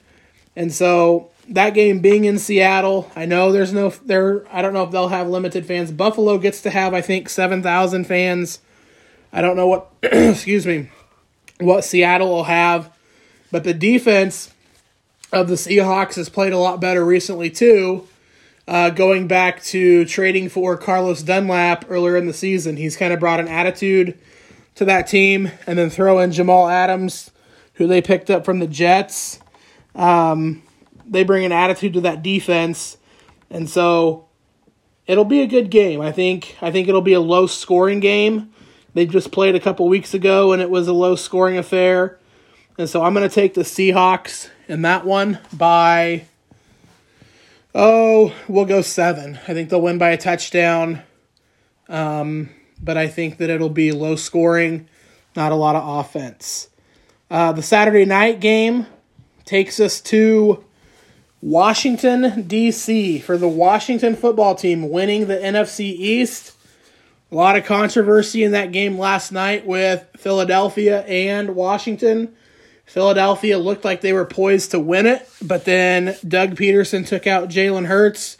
and 0.55 0.73
so 0.73 1.28
that 1.49 1.73
game 1.73 1.99
being 1.99 2.25
in 2.25 2.37
Seattle, 2.39 3.11
I 3.15 3.25
know 3.25 3.51
there's 3.51 3.73
no 3.73 3.89
there. 3.89 4.45
I 4.53 4.61
don't 4.61 4.73
know 4.73 4.83
if 4.83 4.91
they'll 4.91 5.09
have 5.09 5.27
limited 5.27 5.65
fans. 5.65 5.91
Buffalo 5.91 6.37
gets 6.37 6.61
to 6.61 6.69
have 6.69 6.93
I 6.93 7.01
think 7.01 7.29
seven 7.29 7.63
thousand 7.63 8.05
fans. 8.05 8.59
I 9.33 9.41
don't 9.41 9.55
know 9.55 9.67
what 9.67 9.91
excuse 10.03 10.65
me 10.65 10.89
what 11.59 11.83
Seattle 11.83 12.29
will 12.29 12.45
have, 12.45 12.91
but 13.51 13.63
the 13.63 13.73
defense 13.73 14.53
of 15.31 15.47
the 15.47 15.55
Seahawks 15.55 16.15
has 16.15 16.29
played 16.29 16.53
a 16.53 16.57
lot 16.57 16.79
better 16.79 17.03
recently 17.05 17.49
too. 17.49 18.07
Uh, 18.67 18.91
going 18.91 19.27
back 19.27 19.63
to 19.63 20.05
trading 20.05 20.47
for 20.47 20.77
Carlos 20.77 21.23
Dunlap 21.23 21.85
earlier 21.89 22.15
in 22.15 22.27
the 22.27 22.33
season, 22.33 22.77
he's 22.77 22.95
kind 22.95 23.11
of 23.11 23.19
brought 23.19 23.39
an 23.39 23.47
attitude 23.47 24.17
to 24.75 24.85
that 24.85 25.07
team, 25.07 25.51
and 25.67 25.77
then 25.77 25.89
throw 25.89 26.19
in 26.19 26.31
Jamal 26.31 26.69
Adams, 26.69 27.31
who 27.73 27.87
they 27.87 28.01
picked 28.01 28.29
up 28.29 28.45
from 28.45 28.59
the 28.59 28.67
Jets. 28.67 29.39
Um, 29.95 30.61
they 31.09 31.23
bring 31.23 31.45
an 31.45 31.51
attitude 31.51 31.93
to 31.93 32.01
that 32.01 32.23
defense, 32.23 32.97
and 33.49 33.69
so 33.69 34.27
it'll 35.07 35.25
be 35.25 35.41
a 35.41 35.47
good 35.47 35.69
game. 35.69 36.01
I 36.01 36.11
think. 36.11 36.57
I 36.61 36.71
think 36.71 36.87
it'll 36.87 37.01
be 37.01 37.13
a 37.13 37.19
low 37.19 37.47
scoring 37.47 37.99
game. 37.99 38.53
They 38.93 39.05
just 39.05 39.31
played 39.31 39.55
a 39.55 39.59
couple 39.59 39.87
weeks 39.87 40.13
ago, 40.13 40.51
and 40.51 40.61
it 40.61 40.69
was 40.69 40.87
a 40.87 40.93
low 40.93 41.15
scoring 41.15 41.57
affair. 41.57 42.17
And 42.77 42.89
so 42.89 43.03
I'm 43.03 43.13
going 43.13 43.27
to 43.27 43.33
take 43.33 43.53
the 43.53 43.61
Seahawks 43.61 44.49
in 44.67 44.83
that 44.83 45.05
one 45.05 45.39
by 45.53 46.25
Oh, 47.73 48.33
we'll 48.47 48.65
go 48.65 48.81
seven. 48.81 49.39
I 49.47 49.53
think 49.53 49.69
they'll 49.69 49.81
win 49.81 49.99
by 49.99 50.09
a 50.09 50.17
touchdown. 50.17 51.03
Um, 51.87 52.49
but 52.81 52.97
I 52.97 53.07
think 53.07 53.37
that 53.37 53.49
it'll 53.49 53.69
be 53.69 53.91
low 53.91 54.15
scoring, 54.15 54.87
not 55.35 55.51
a 55.51 55.55
lot 55.55 55.75
of 55.75 56.05
offense. 56.05 56.69
Uh, 57.29 57.51
the 57.51 57.61
Saturday 57.61 58.05
night 58.05 58.39
game 58.39 58.87
takes 59.45 59.79
us 59.79 60.01
to 60.01 60.63
Washington, 61.41 62.43
D.C. 62.47 63.19
for 63.19 63.37
the 63.37 63.47
Washington 63.47 64.15
football 64.15 64.55
team 64.55 64.89
winning 64.89 65.27
the 65.27 65.37
NFC 65.37 65.85
East. 65.85 66.53
A 67.31 67.35
lot 67.35 67.55
of 67.55 67.65
controversy 67.65 68.43
in 68.43 68.51
that 68.51 68.71
game 68.71 68.97
last 68.97 69.31
night 69.31 69.65
with 69.65 70.05
Philadelphia 70.17 71.01
and 71.03 71.55
Washington. 71.55 72.35
Philadelphia 72.85 73.59
looked 73.59 73.85
like 73.85 74.01
they 74.01 74.13
were 74.13 74.25
poised 74.25 74.71
to 74.71 74.79
win 74.79 75.05
it, 75.05 75.29
but 75.41 75.63
then 75.63 76.15
Doug 76.27 76.55
Pederson 76.55 77.05
took 77.05 77.27
out 77.27 77.47
Jalen 77.47 77.85
Hurts 77.85 78.35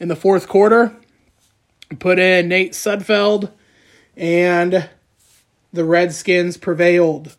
in 0.00 0.08
the 0.08 0.16
fourth 0.16 0.48
quarter, 0.48 0.94
put 2.00 2.18
in 2.18 2.48
Nate 2.48 2.72
Sudfeld, 2.72 3.52
and 4.16 4.90
the 5.72 5.84
Redskins 5.84 6.56
prevailed. 6.56 7.36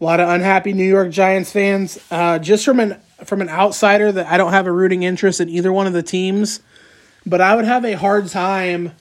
A 0.00 0.04
lot 0.04 0.20
of 0.20 0.28
unhappy 0.28 0.72
New 0.72 0.84
York 0.84 1.10
Giants 1.10 1.50
fans. 1.50 1.98
Uh, 2.10 2.38
just 2.38 2.64
from 2.64 2.78
an 2.78 3.00
from 3.24 3.40
an 3.40 3.48
outsider 3.48 4.12
that 4.12 4.26
I 4.26 4.36
don't 4.36 4.52
have 4.52 4.66
a 4.66 4.72
rooting 4.72 5.02
interest 5.02 5.40
in 5.40 5.48
either 5.48 5.72
one 5.72 5.86
of 5.86 5.92
the 5.92 6.02
teams, 6.02 6.60
but 7.26 7.40
I 7.40 7.54
would 7.54 7.64
have 7.64 7.84
a 7.84 7.92
hard 7.92 8.28
time 8.28 8.92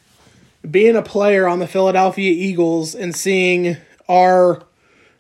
being 0.69 0.95
a 0.95 1.01
player 1.01 1.47
on 1.47 1.59
the 1.59 1.67
Philadelphia 1.67 2.31
Eagles 2.31 2.95
and 2.95 3.15
seeing 3.15 3.77
our 4.07 4.61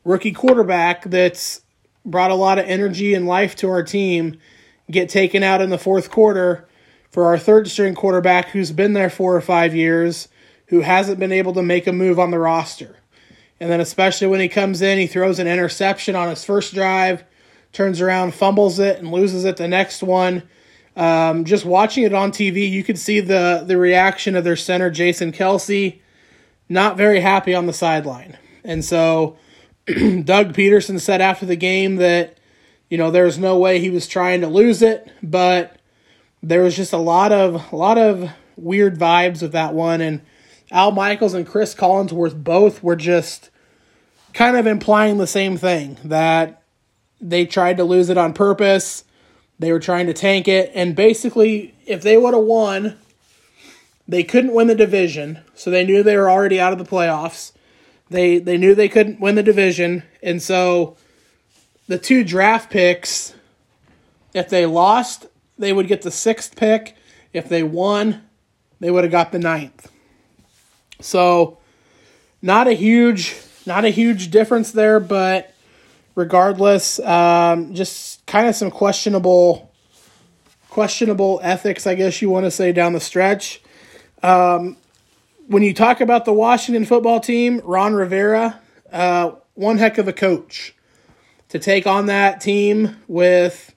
rookie 0.03 0.31
quarterback 0.31 1.03
that's 1.05 1.61
brought 2.05 2.31
a 2.31 2.35
lot 2.35 2.59
of 2.59 2.65
energy 2.65 3.13
and 3.13 3.27
life 3.27 3.55
to 3.57 3.69
our 3.69 3.83
team 3.83 4.37
get 4.89 5.09
taken 5.09 5.43
out 5.43 5.61
in 5.61 5.69
the 5.69 5.77
fourth 5.77 6.09
quarter 6.09 6.67
for 7.11 7.25
our 7.25 7.37
third 7.37 7.67
string 7.67 7.95
quarterback 7.95 8.49
who's 8.49 8.71
been 8.71 8.93
there 8.93 9.09
four 9.09 9.35
or 9.35 9.41
five 9.41 9.75
years, 9.75 10.27
who 10.67 10.81
hasn't 10.81 11.19
been 11.19 11.31
able 11.31 11.53
to 11.53 11.63
make 11.63 11.87
a 11.87 11.93
move 11.93 12.19
on 12.19 12.31
the 12.31 12.39
roster. 12.39 12.97
And 13.59 13.69
then, 13.69 13.81
especially 13.81 14.27
when 14.27 14.39
he 14.39 14.47
comes 14.47 14.81
in, 14.81 14.97
he 14.97 15.07
throws 15.07 15.39
an 15.39 15.47
interception 15.47 16.15
on 16.15 16.29
his 16.29 16.45
first 16.45 16.73
drive, 16.73 17.23
turns 17.71 18.01
around, 18.01 18.33
fumbles 18.33 18.79
it, 18.79 18.99
and 18.99 19.11
loses 19.11 19.45
it 19.45 19.57
the 19.57 19.67
next 19.67 20.03
one. 20.03 20.43
Um, 20.95 21.45
just 21.45 21.65
watching 21.65 22.03
it 22.03 22.13
on 22.13 22.31
TV, 22.31 22.69
you 22.69 22.83
could 22.83 22.99
see 22.99 23.19
the 23.19 23.63
the 23.65 23.77
reaction 23.77 24.35
of 24.35 24.43
their 24.43 24.55
center, 24.55 24.89
Jason 24.89 25.31
Kelce, 25.31 25.99
not 26.67 26.97
very 26.97 27.19
happy 27.21 27.53
on 27.53 27.67
the 27.67 27.73
sideline. 27.73 28.37
And 28.63 28.83
so 28.83 29.37
Doug 29.87 30.53
Pederson 30.53 30.99
said 30.99 31.21
after 31.21 31.45
the 31.45 31.55
game 31.55 31.95
that, 31.97 32.37
you 32.89 32.97
know, 32.97 33.11
there 33.11 33.25
was 33.25 33.37
no 33.37 33.57
way 33.57 33.79
he 33.79 33.89
was 33.89 34.07
trying 34.07 34.41
to 34.41 34.47
lose 34.47 34.81
it, 34.81 35.09
but 35.23 35.77
there 36.43 36.61
was 36.61 36.75
just 36.75 36.93
a 36.93 36.97
lot 36.97 37.31
of 37.31 37.71
a 37.71 37.75
lot 37.75 37.97
of 37.97 38.29
weird 38.55 38.97
vibes 38.97 39.41
with 39.41 39.53
that 39.53 39.73
one. 39.73 40.01
And 40.01 40.21
Al 40.71 40.91
Michaels 40.91 41.33
and 41.33 41.47
Chris 41.47 41.73
Collinsworth 41.73 42.43
both 42.43 42.83
were 42.83 42.95
just 42.95 43.49
kind 44.33 44.57
of 44.57 44.67
implying 44.67 45.17
the 45.17 45.27
same 45.27 45.57
thing 45.57 45.97
that 46.03 46.58
they 47.21 47.45
tried 47.45 47.77
to 47.77 47.83
lose 47.83 48.09
it 48.09 48.17
on 48.17 48.33
purpose. 48.33 49.03
They 49.59 49.71
were 49.71 49.79
trying 49.79 50.07
to 50.07 50.13
tank 50.13 50.47
it. 50.47 50.71
And 50.73 50.95
basically, 50.95 51.75
if 51.85 52.01
they 52.01 52.17
would 52.17 52.33
have 52.33 52.43
won, 52.43 52.97
they 54.07 54.23
couldn't 54.23 54.53
win 54.53 54.67
the 54.67 54.75
division. 54.75 55.39
So 55.53 55.69
they 55.69 55.85
knew 55.85 56.01
they 56.01 56.17
were 56.17 56.29
already 56.29 56.59
out 56.59 56.73
of 56.73 56.79
the 56.79 56.85
playoffs. 56.85 57.51
They 58.09 58.39
they 58.39 58.57
knew 58.57 58.73
they 58.73 58.89
couldn't 58.89 59.19
win 59.19 59.35
the 59.35 59.43
division, 59.43 60.03
and 60.23 60.41
so 60.41 60.97
the 61.87 61.99
two 61.99 62.23
draft 62.23 62.71
picks, 62.71 63.35
if 64.33 64.49
they 64.49 64.65
lost, 64.65 65.27
they 65.59 65.71
would 65.71 65.87
get 65.87 66.01
the 66.01 66.11
sixth 66.11 66.55
pick. 66.55 66.95
If 67.33 67.47
they 67.47 67.61
won, 67.61 68.23
they 68.79 68.89
would 68.89 69.03
have 69.03 69.11
got 69.11 69.31
the 69.31 69.37
ninth. 69.37 69.91
So 70.99 71.59
not 72.41 72.67
a 72.67 72.73
huge 72.73 73.35
not 73.65 73.85
a 73.85 73.89
huge 73.89 74.31
difference 74.31 74.71
there, 74.71 74.99
but 74.99 75.53
regardless, 76.15 76.99
um, 76.99 77.73
just 77.73 78.25
kind 78.25 78.47
of 78.47 78.55
some 78.55 78.71
questionable 78.71 79.69
questionable 80.69 81.39
ethics, 81.43 81.87
I 81.87 81.95
guess 81.95 82.21
you 82.21 82.29
want 82.29 82.45
to 82.45 82.51
say 82.51 82.71
down 82.71 82.93
the 82.93 82.99
stretch. 82.99 83.61
Um, 84.21 84.77
when 85.47 85.63
you 85.63 85.73
talk 85.73 85.99
about 85.99 86.25
the 86.25 86.33
Washington 86.33 86.85
football 86.85 87.19
team, 87.19 87.59
Ron 87.63 87.95
Rivera, 87.95 88.61
uh, 88.91 89.31
one 89.55 89.77
heck 89.77 89.97
of 89.97 90.07
a 90.07 90.13
coach 90.13 90.75
to 91.49 91.59
take 91.59 91.87
on 91.87 92.05
that 92.05 92.39
team 92.39 92.95
with 93.07 93.73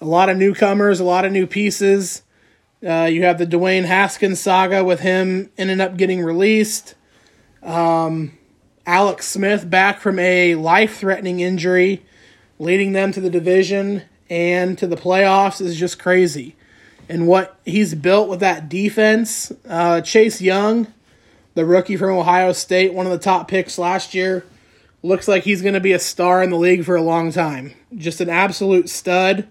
a 0.00 0.04
lot 0.04 0.28
of 0.28 0.36
newcomers, 0.36 1.00
a 1.00 1.04
lot 1.04 1.24
of 1.24 1.32
new 1.32 1.46
pieces. 1.46 2.22
Uh, 2.86 3.08
you 3.10 3.24
have 3.24 3.38
the 3.38 3.46
Dwayne 3.46 3.84
Haskins 3.84 4.40
saga 4.40 4.82
with 4.84 5.00
him 5.00 5.50
ending 5.58 5.80
up 5.80 5.96
getting 5.96 6.22
released. 6.22 6.94
Um, 7.62 8.38
Alex 8.86 9.26
Smith 9.26 9.68
back 9.68 10.00
from 10.00 10.18
a 10.18 10.54
life 10.54 10.98
threatening 10.98 11.40
injury, 11.40 12.04
leading 12.58 12.92
them 12.92 13.12
to 13.12 13.20
the 13.20 13.30
division 13.30 14.02
and 14.28 14.78
to 14.78 14.86
the 14.86 14.96
playoffs 14.96 15.60
is 15.60 15.76
just 15.76 15.98
crazy. 15.98 16.56
And 17.08 17.26
what 17.26 17.58
he's 17.64 17.94
built 17.94 18.28
with 18.28 18.40
that 18.40 18.68
defense, 18.68 19.52
uh, 19.68 20.00
Chase 20.00 20.40
Young, 20.40 20.86
the 21.54 21.66
rookie 21.66 21.96
from 21.96 22.10
Ohio 22.10 22.52
State, 22.52 22.94
one 22.94 23.06
of 23.06 23.12
the 23.12 23.18
top 23.18 23.48
picks 23.48 23.78
last 23.78 24.14
year. 24.14 24.44
Looks 25.02 25.26
like 25.26 25.44
he's 25.44 25.62
going 25.62 25.74
to 25.74 25.80
be 25.80 25.92
a 25.92 25.98
star 25.98 26.42
in 26.42 26.50
the 26.50 26.56
league 26.56 26.84
for 26.84 26.94
a 26.94 27.02
long 27.02 27.32
time. 27.32 27.74
Just 27.96 28.20
an 28.20 28.28
absolute 28.28 28.88
stud. 28.88 29.48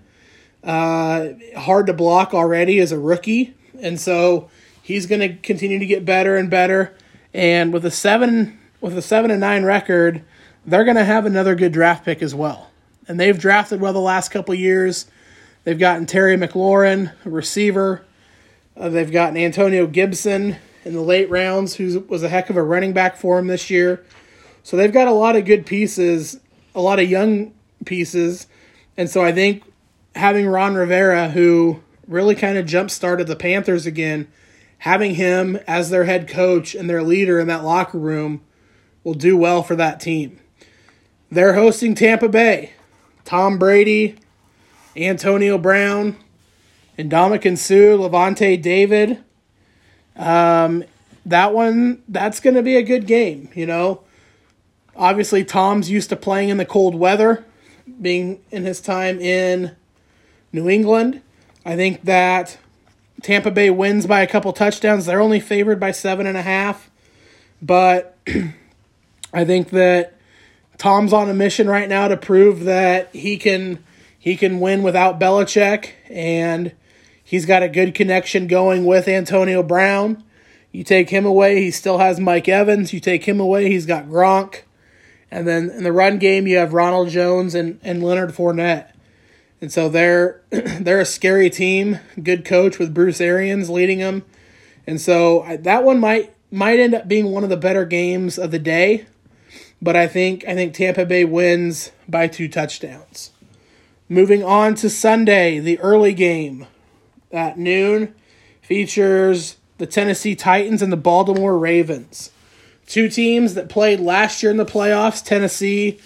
Uh, 0.63 1.29
hard 1.57 1.87
to 1.87 1.93
block 1.93 2.33
already 2.33 2.79
as 2.79 2.91
a 2.91 2.99
rookie. 2.99 3.55
And 3.81 3.99
so 3.99 4.49
he's 4.81 5.07
going 5.07 5.21
to 5.21 5.35
continue 5.35 5.79
to 5.79 5.85
get 5.85 6.05
better 6.05 6.37
and 6.37 6.49
better. 6.49 6.95
And 7.33 7.73
with 7.73 7.83
a 7.83 7.91
seven 7.91 8.58
with 8.81 8.97
a 8.97 9.01
seven 9.01 9.31
and 9.31 9.39
nine 9.39 9.63
record, 9.63 10.23
they're 10.65 10.85
going 10.85 10.97
to 10.97 11.05
have 11.05 11.25
another 11.25 11.55
good 11.55 11.71
draft 11.71 12.05
pick 12.05 12.21
as 12.21 12.35
well. 12.35 12.69
And 13.07 13.19
they've 13.19 13.37
drafted 13.37 13.81
well 13.81 13.93
the 13.93 13.99
last 13.99 14.29
couple 14.29 14.53
years. 14.53 15.07
They've 15.63 15.79
gotten 15.79 16.05
Terry 16.05 16.37
McLaurin, 16.37 17.11
a 17.25 17.29
receiver. 17.29 18.05
Uh, 18.77 18.89
they've 18.89 19.11
gotten 19.11 19.37
Antonio 19.37 19.87
Gibson, 19.87 20.57
in 20.85 20.93
the 20.93 21.01
late 21.01 21.29
rounds, 21.29 21.75
who 21.75 22.05
was 22.07 22.23
a 22.23 22.29
heck 22.29 22.49
of 22.49 22.57
a 22.57 22.63
running 22.63 22.93
back 22.93 23.17
for 23.17 23.37
him 23.39 23.47
this 23.47 23.69
year. 23.69 24.03
So 24.63 24.77
they've 24.77 24.91
got 24.91 25.07
a 25.07 25.13
lot 25.13 25.35
of 25.35 25.45
good 25.45 25.65
pieces, 25.65 26.39
a 26.73 26.81
lot 26.81 26.99
of 26.99 27.09
young 27.09 27.53
pieces. 27.85 28.47
And 28.97 29.09
so 29.09 29.23
I 29.23 29.31
think 29.31 29.63
having 30.15 30.47
Ron 30.47 30.75
Rivera, 30.75 31.29
who 31.29 31.81
really 32.07 32.35
kind 32.35 32.57
of 32.57 32.65
jump 32.65 32.91
started 32.91 33.27
the 33.27 33.35
Panthers 33.35 33.85
again, 33.85 34.27
having 34.79 35.15
him 35.15 35.57
as 35.67 35.89
their 35.89 36.05
head 36.05 36.27
coach 36.27 36.75
and 36.75 36.89
their 36.89 37.03
leader 37.03 37.39
in 37.39 37.47
that 37.47 37.63
locker 37.63 37.97
room 37.97 38.41
will 39.03 39.13
do 39.13 39.38
well 39.38 39.63
for 39.63 39.75
that 39.75 39.99
team. 39.99 40.39
They're 41.31 41.53
hosting 41.53 41.95
Tampa 41.95 42.29
Bay. 42.29 42.71
Tom 43.29 43.59
Brady, 43.59 44.15
Antonio 44.97 45.59
Brown, 45.59 46.17
and 46.97 47.12
Ndamukong 47.12 47.59
Suh, 47.59 47.95
Lavonte 47.95 48.59
David. 48.59 49.23
Um, 50.15 50.83
that 51.27 51.53
one, 51.53 52.01
that's 52.07 52.39
going 52.39 52.55
to 52.55 52.63
be 52.63 52.75
a 52.75 52.81
good 52.81 53.05
game, 53.05 53.49
you 53.53 53.67
know. 53.67 54.01
Obviously, 54.95 55.45
Tom's 55.45 55.91
used 55.91 56.09
to 56.09 56.15
playing 56.15 56.49
in 56.49 56.57
the 56.57 56.65
cold 56.65 56.95
weather, 56.95 57.45
being 58.01 58.41
in 58.49 58.63
his 58.63 58.81
time 58.81 59.19
in 59.19 59.75
New 60.51 60.67
England. 60.67 61.21
I 61.63 61.75
think 61.75 62.03
that 62.05 62.57
Tampa 63.21 63.51
Bay 63.51 63.69
wins 63.69 64.07
by 64.07 64.21
a 64.21 64.27
couple 64.27 64.51
touchdowns. 64.53 65.05
They're 65.05 65.21
only 65.21 65.39
favored 65.39 65.79
by 65.79 65.91
seven 65.91 66.25
and 66.25 66.35
a 66.35 66.41
half, 66.41 66.89
but 67.62 68.17
I 69.33 69.45
think 69.45 69.69
that 69.69 70.15
Tom's 70.77 71.13
on 71.13 71.29
a 71.29 71.33
mission 71.33 71.67
right 71.67 71.89
now 71.89 72.07
to 72.07 72.17
prove 72.17 72.63
that 72.65 73.13
he 73.13 73.37
can 73.37 73.83
he 74.17 74.35
can 74.35 74.59
win 74.59 74.83
without 74.83 75.19
Belichick, 75.19 75.91
and 76.09 76.73
he's 77.23 77.45
got 77.45 77.63
a 77.63 77.69
good 77.69 77.93
connection 77.95 78.47
going 78.47 78.85
with 78.85 79.07
Antonio 79.07 79.63
Brown. 79.63 80.23
You 80.71 80.83
take 80.83 81.09
him 81.09 81.25
away, 81.25 81.61
he 81.61 81.71
still 81.71 81.97
has 81.97 82.19
Mike 82.19 82.47
Evans. 82.47 82.93
You 82.93 82.99
take 82.99 83.25
him 83.25 83.39
away, 83.39 83.69
he's 83.69 83.85
got 83.85 84.05
Gronk. 84.05 84.61
And 85.31 85.47
then 85.47 85.69
in 85.69 85.83
the 85.83 85.91
run 85.91 86.17
game, 86.17 86.47
you 86.47 86.57
have 86.57 86.73
Ronald 86.73 87.09
Jones 87.09 87.55
and, 87.55 87.79
and 87.83 88.03
Leonard 88.03 88.31
Fournette. 88.31 88.91
And 89.61 89.71
so 89.71 89.89
they're 89.89 90.41
they're 90.49 90.99
a 90.99 91.05
scary 91.05 91.49
team. 91.49 91.99
Good 92.21 92.45
coach 92.45 92.79
with 92.79 92.93
Bruce 92.93 93.21
Arians 93.21 93.69
leading 93.69 93.99
them. 93.99 94.23
And 94.87 94.99
so 94.99 95.45
that 95.61 95.83
one 95.83 95.99
might 95.99 96.33
might 96.51 96.79
end 96.79 96.93
up 96.93 97.07
being 97.07 97.31
one 97.31 97.43
of 97.43 97.49
the 97.49 97.57
better 97.57 97.85
games 97.85 98.39
of 98.39 98.51
the 98.51 98.59
day. 98.59 99.05
But 99.81 99.95
I 99.95 100.07
think 100.07 100.45
I 100.47 100.55
think 100.55 100.73
Tampa 100.73 101.05
Bay 101.05 101.25
wins 101.25 101.91
by 102.07 102.27
two 102.27 102.47
touchdowns. 102.47 103.31
Moving 104.09 104.43
on 104.43 104.75
to 104.75 104.89
Sunday, 104.89 105.59
the 105.59 105.79
early 105.79 106.13
game 106.13 106.67
at 107.31 107.57
noon 107.57 108.15
features 108.61 109.57
the 109.77 109.85
Tennessee 109.87 110.35
Titans 110.35 110.81
and 110.81 110.91
the 110.91 110.97
Baltimore 110.97 111.57
Ravens. 111.57 112.31
Two 112.85 113.07
teams 113.07 113.53
that 113.53 113.69
played 113.69 113.99
last 113.99 114.41
year 114.41 114.51
in 114.51 114.57
the 114.57 114.65
playoffs. 114.65 115.23
Tennessee 115.23 115.99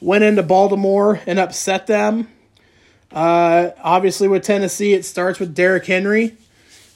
went 0.00 0.24
into 0.24 0.42
Baltimore 0.42 1.20
and 1.26 1.38
upset 1.38 1.86
them. 1.88 2.28
Uh, 3.10 3.70
obviously, 3.82 4.28
with 4.28 4.44
Tennessee, 4.44 4.94
it 4.94 5.04
starts 5.04 5.40
with 5.40 5.54
Derrick 5.54 5.86
Henry. 5.86 6.36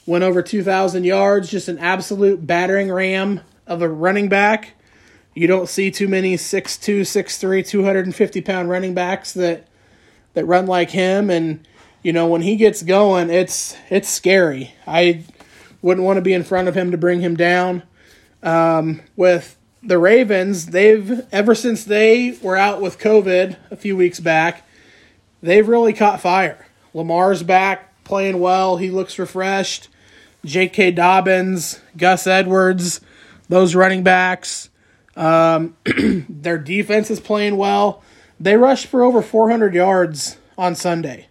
Went 0.05 0.23
over 0.23 0.41
2,000 0.41 1.03
yards, 1.03 1.49
just 1.49 1.67
an 1.67 1.79
absolute 1.79 2.45
battering 2.45 2.91
ram 2.91 3.41
of 3.67 3.81
a 3.81 3.89
running 3.89 4.29
back. 4.29 4.73
You 5.33 5.47
don't 5.47 5.67
see 5.67 5.89
too 5.89 6.07
many 6.07 6.35
6'2, 6.35 7.01
6'3, 7.01 7.67
250 7.67 8.41
pound 8.41 8.69
running 8.69 8.93
backs 8.93 9.33
that 9.33 9.67
that 10.33 10.45
run 10.45 10.65
like 10.65 10.91
him. 10.91 11.29
And, 11.29 11.67
you 12.01 12.13
know, 12.13 12.27
when 12.27 12.41
he 12.41 12.55
gets 12.55 12.83
going, 12.83 13.29
it's 13.29 13.75
it's 13.89 14.09
scary. 14.09 14.73
I 14.85 15.23
wouldn't 15.81 16.05
want 16.05 16.17
to 16.17 16.21
be 16.21 16.33
in 16.33 16.43
front 16.43 16.67
of 16.67 16.75
him 16.75 16.91
to 16.91 16.97
bring 16.97 17.21
him 17.21 17.35
down. 17.35 17.83
Um, 18.41 19.01
with 19.15 19.57
the 19.81 19.97
Ravens, 19.97 20.67
they've 20.67 21.25
ever 21.31 21.55
since 21.55 21.83
they 21.83 22.37
were 22.41 22.57
out 22.57 22.81
with 22.81 22.99
COVID 22.99 23.57
a 23.71 23.75
few 23.75 23.97
weeks 23.97 24.19
back, 24.19 24.67
they've 25.41 25.67
really 25.67 25.93
caught 25.93 26.21
fire. 26.21 26.65
Lamar's 26.93 27.43
back 27.43 28.03
playing 28.03 28.39
well. 28.39 28.77
He 28.77 28.89
looks 28.89 29.17
refreshed. 29.17 29.89
J.K. 30.45 30.91
Dobbins, 30.91 31.79
Gus 31.95 32.27
Edwards, 32.27 32.99
those 33.47 33.75
running 33.75 34.03
backs. 34.03 34.69
Um, 35.15 35.75
their 36.29 36.57
defense 36.57 37.09
is 37.09 37.19
playing 37.19 37.57
well. 37.57 38.03
They 38.39 38.57
rushed 38.57 38.87
for 38.87 39.03
over 39.03 39.21
400 39.21 39.73
yards 39.73 40.37
on 40.57 40.75
Sunday. 40.75 41.27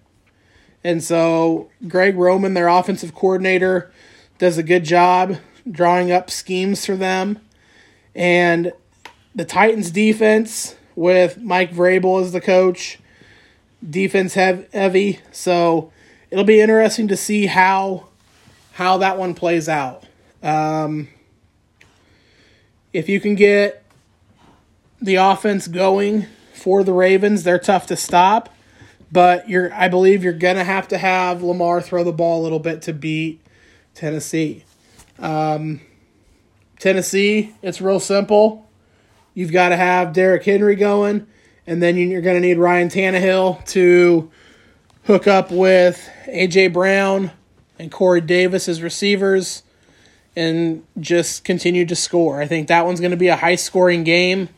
And 0.84 1.02
so 1.02 1.70
Greg 1.86 2.16
Roman, 2.16 2.54
their 2.54 2.68
offensive 2.68 3.14
coordinator, 3.14 3.92
does 4.38 4.58
a 4.58 4.62
good 4.62 4.84
job 4.84 5.36
drawing 5.70 6.10
up 6.10 6.30
schemes 6.30 6.84
for 6.84 6.96
them. 6.96 7.38
And 8.14 8.72
the 9.34 9.44
Titans 9.44 9.90
defense 9.90 10.76
with 10.94 11.38
Mike 11.38 11.72
Vrabel 11.72 12.20
as 12.20 12.32
the 12.32 12.40
coach, 12.40 12.98
defense 13.88 14.34
heavy. 14.34 15.20
So 15.30 15.92
it'll 16.30 16.44
be 16.44 16.60
interesting 16.60 17.08
to 17.08 17.16
see 17.16 17.46
how 17.46 18.08
how 18.72 18.98
that 18.98 19.18
one 19.18 19.34
plays 19.34 19.68
out. 19.68 20.04
Um, 20.42 21.08
if 22.92 23.08
you 23.08 23.20
can 23.20 23.34
get 23.34 23.84
the 25.00 25.16
offense 25.16 25.68
going 25.68 26.26
for 26.54 26.84
the 26.84 26.92
Ravens, 26.92 27.42
they're 27.42 27.58
tough 27.58 27.86
to 27.86 27.96
stop. 27.96 28.48
But 29.10 29.48
you're, 29.48 29.72
I 29.74 29.88
believe 29.88 30.24
you're 30.24 30.32
gonna 30.32 30.64
have 30.64 30.88
to 30.88 30.98
have 30.98 31.42
Lamar 31.42 31.80
throw 31.80 32.04
the 32.04 32.12
ball 32.12 32.40
a 32.40 32.42
little 32.42 32.58
bit 32.58 32.82
to 32.82 32.92
beat 32.92 33.40
Tennessee. 33.94 34.64
Um, 35.18 35.80
Tennessee, 36.78 37.54
it's 37.62 37.80
real 37.80 38.00
simple. 38.00 38.68
You've 39.34 39.52
got 39.52 39.70
to 39.70 39.76
have 39.76 40.12
Derrick 40.12 40.44
Henry 40.44 40.74
going, 40.74 41.26
and 41.66 41.82
then 41.82 41.96
you're 41.96 42.20
going 42.20 42.36
to 42.36 42.46
need 42.46 42.58
Ryan 42.58 42.88
Tannehill 42.88 43.64
to 43.68 44.30
hook 45.04 45.26
up 45.26 45.50
with 45.50 46.10
A.J. 46.26 46.68
Brown 46.68 47.30
and 47.78 47.90
Corey 47.90 48.20
Davis 48.20 48.68
as 48.68 48.82
receivers 48.82 49.62
and 50.34 50.84
just 50.98 51.44
continue 51.44 51.84
to 51.86 51.96
score. 51.96 52.40
I 52.40 52.46
think 52.46 52.68
that 52.68 52.86
one's 52.86 53.00
going 53.00 53.10
to 53.10 53.16
be 53.16 53.28
a 53.28 53.36
high 53.36 53.56
scoring 53.56 54.04
game. 54.04 54.48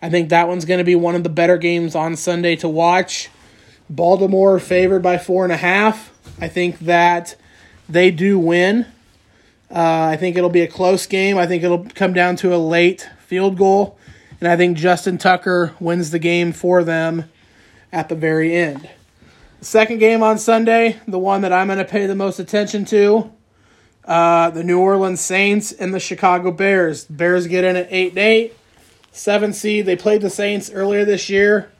I 0.00 0.10
think 0.10 0.30
that 0.30 0.48
one's 0.48 0.64
going 0.64 0.78
to 0.78 0.84
be 0.84 0.96
one 0.96 1.14
of 1.14 1.22
the 1.22 1.28
better 1.28 1.56
games 1.56 1.94
on 1.94 2.16
Sunday 2.16 2.56
to 2.56 2.68
watch. 2.68 3.30
Baltimore 3.88 4.58
favored 4.58 5.02
by 5.02 5.18
four 5.18 5.44
and 5.44 5.52
a 5.52 5.56
half. 5.56 6.10
I 6.40 6.48
think 6.48 6.80
that 6.80 7.36
they 7.88 8.10
do 8.10 8.38
win. 8.38 8.86
Uh, 9.70 10.10
I 10.12 10.16
think 10.16 10.36
it'll 10.36 10.50
be 10.50 10.62
a 10.62 10.68
close 10.68 11.06
game. 11.06 11.38
I 11.38 11.46
think 11.46 11.62
it'll 11.62 11.84
come 11.94 12.12
down 12.12 12.36
to 12.36 12.54
a 12.54 12.58
late 12.58 13.08
field 13.20 13.56
goal. 13.56 13.98
And 14.40 14.48
I 14.48 14.56
think 14.56 14.76
Justin 14.76 15.18
Tucker 15.18 15.74
wins 15.78 16.10
the 16.10 16.18
game 16.18 16.52
for 16.52 16.82
them 16.82 17.30
at 17.92 18.08
the 18.08 18.16
very 18.16 18.56
end. 18.56 18.90
Second 19.60 19.98
game 19.98 20.22
on 20.22 20.38
Sunday, 20.38 20.98
the 21.06 21.18
one 21.18 21.42
that 21.42 21.52
I'm 21.52 21.68
going 21.68 21.78
to 21.78 21.84
pay 21.84 22.06
the 22.06 22.16
most 22.16 22.40
attention 22.40 22.84
to, 22.86 23.30
uh, 24.04 24.50
the 24.50 24.64
New 24.64 24.80
Orleans 24.80 25.20
Saints 25.20 25.72
and 25.72 25.94
the 25.94 26.00
Chicago 26.00 26.50
Bears. 26.50 27.04
Bears 27.04 27.46
get 27.46 27.64
in 27.64 27.76
at 27.76 27.88
8 27.90 28.10
and 28.10 28.18
8. 28.18 28.56
Seven 29.12 29.52
seed. 29.52 29.84
They 29.84 29.96
played 29.96 30.22
the 30.22 30.30
Saints 30.30 30.70
earlier 30.70 31.04
this 31.04 31.28
year, 31.28 31.70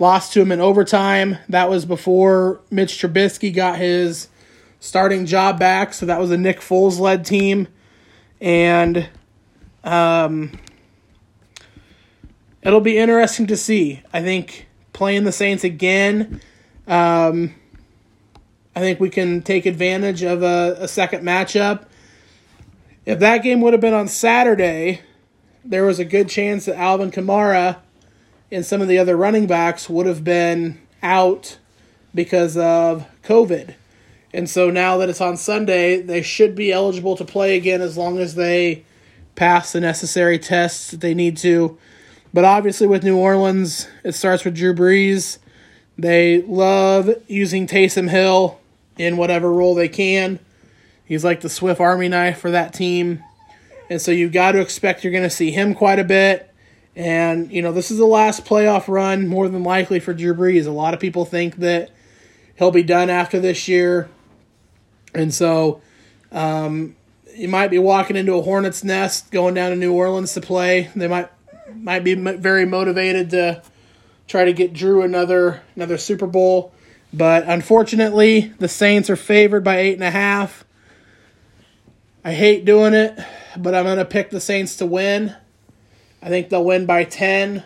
lost 0.00 0.32
to 0.32 0.40
them 0.40 0.50
in 0.50 0.60
overtime. 0.60 1.38
That 1.48 1.70
was 1.70 1.84
before 1.84 2.60
Mitch 2.70 3.00
Trubisky 3.00 3.54
got 3.54 3.78
his 3.78 4.28
starting 4.80 5.24
job 5.24 5.60
back. 5.60 5.94
So 5.94 6.06
that 6.06 6.18
was 6.18 6.32
a 6.32 6.36
Nick 6.36 6.58
Foles 6.58 6.98
led 6.98 7.24
team. 7.24 7.68
And 8.40 9.08
um, 9.84 10.50
it'll 12.62 12.80
be 12.80 12.98
interesting 12.98 13.46
to 13.46 13.56
see. 13.56 14.02
I 14.12 14.20
think 14.20 14.66
playing 14.92 15.22
the 15.22 15.32
Saints 15.32 15.62
again, 15.62 16.40
um, 16.88 17.54
I 18.74 18.80
think 18.80 19.00
we 19.00 19.10
can 19.10 19.42
take 19.42 19.66
advantage 19.66 20.22
of 20.22 20.42
a, 20.42 20.76
a 20.80 20.88
second 20.88 21.22
matchup. 21.22 21.84
If 23.04 23.18
that 23.18 23.38
game 23.38 23.60
would 23.60 23.74
have 23.74 23.80
been 23.80 23.94
on 23.94 24.08
Saturday, 24.08 25.00
there 25.64 25.84
was 25.84 25.98
a 25.98 26.04
good 26.04 26.28
chance 26.28 26.64
that 26.64 26.76
Alvin 26.76 27.10
Kamara 27.10 27.78
and 28.50 28.64
some 28.64 28.80
of 28.80 28.88
the 28.88 28.98
other 28.98 29.16
running 29.16 29.46
backs 29.46 29.90
would 29.90 30.06
have 30.06 30.24
been 30.24 30.80
out 31.02 31.58
because 32.14 32.56
of 32.56 33.06
COVID. 33.22 33.74
And 34.32 34.48
so 34.48 34.70
now 34.70 34.96
that 34.98 35.10
it's 35.10 35.20
on 35.20 35.36
Sunday, 35.36 36.00
they 36.00 36.22
should 36.22 36.54
be 36.54 36.72
eligible 36.72 37.16
to 37.16 37.24
play 37.24 37.56
again 37.56 37.82
as 37.82 37.98
long 37.98 38.18
as 38.18 38.34
they 38.34 38.84
pass 39.34 39.72
the 39.72 39.80
necessary 39.80 40.38
tests 40.38 40.90
that 40.92 41.00
they 41.00 41.12
need 41.12 41.36
to. 41.38 41.76
But 42.32 42.44
obviously, 42.44 42.86
with 42.86 43.04
New 43.04 43.18
Orleans, 43.18 43.88
it 44.04 44.12
starts 44.12 44.44
with 44.44 44.56
Drew 44.56 44.74
Brees. 44.74 45.36
They 45.98 46.42
love 46.42 47.10
using 47.28 47.66
Taysom 47.66 48.08
Hill 48.08 48.58
in 48.98 49.16
whatever 49.16 49.52
role 49.52 49.74
they 49.74 49.88
can. 49.88 50.38
He's 51.04 51.24
like 51.24 51.40
the 51.40 51.48
Swift 51.48 51.80
Army 51.80 52.08
knife 52.08 52.38
for 52.38 52.50
that 52.50 52.72
team. 52.74 53.22
And 53.90 54.00
so 54.00 54.10
you've 54.10 54.32
got 54.32 54.52
to 54.52 54.60
expect 54.60 55.04
you're 55.04 55.12
going 55.12 55.22
to 55.24 55.30
see 55.30 55.50
him 55.50 55.74
quite 55.74 55.98
a 55.98 56.04
bit. 56.04 56.48
And, 56.94 57.50
you 57.50 57.62
know, 57.62 57.72
this 57.72 57.90
is 57.90 57.98
the 57.98 58.06
last 58.06 58.44
playoff 58.44 58.86
run, 58.88 59.26
more 59.26 59.48
than 59.48 59.62
likely, 59.62 59.98
for 60.00 60.14
Drew 60.14 60.34
Brees. 60.34 60.66
A 60.66 60.70
lot 60.70 60.94
of 60.94 61.00
people 61.00 61.24
think 61.24 61.56
that 61.56 61.90
he'll 62.56 62.70
be 62.70 62.82
done 62.82 63.10
after 63.10 63.40
this 63.40 63.68
year. 63.68 64.08
And 65.14 65.32
so 65.32 65.80
um, 66.30 66.96
you 67.34 67.48
might 67.48 67.68
be 67.68 67.78
walking 67.78 68.16
into 68.16 68.34
a 68.34 68.42
hornet's 68.42 68.84
nest 68.84 69.30
going 69.30 69.54
down 69.54 69.70
to 69.70 69.76
New 69.76 69.92
Orleans 69.92 70.34
to 70.34 70.40
play. 70.40 70.90
They 70.94 71.08
might 71.08 71.30
might 71.74 72.04
be 72.04 72.14
very 72.14 72.66
motivated 72.66 73.30
to 73.30 73.62
try 74.28 74.44
to 74.44 74.52
get 74.52 74.72
Drew 74.72 75.02
another 75.02 75.62
another 75.74 75.98
Super 75.98 76.26
Bowl. 76.26 76.72
But 77.12 77.44
unfortunately, 77.46 78.52
the 78.58 78.68
Saints 78.68 79.10
are 79.10 79.16
favored 79.16 79.62
by 79.62 79.78
eight 79.78 79.94
and 79.94 80.04
a 80.04 80.10
half. 80.10 80.64
I 82.24 82.32
hate 82.32 82.64
doing 82.64 82.94
it, 82.94 83.18
but 83.56 83.74
I'm 83.74 83.84
going 83.84 83.98
to 83.98 84.04
pick 84.04 84.30
the 84.30 84.40
Saints 84.40 84.76
to 84.76 84.86
win. 84.86 85.34
I 86.22 86.28
think 86.28 86.48
they'll 86.48 86.64
win 86.64 86.86
by 86.86 87.04
10. 87.04 87.64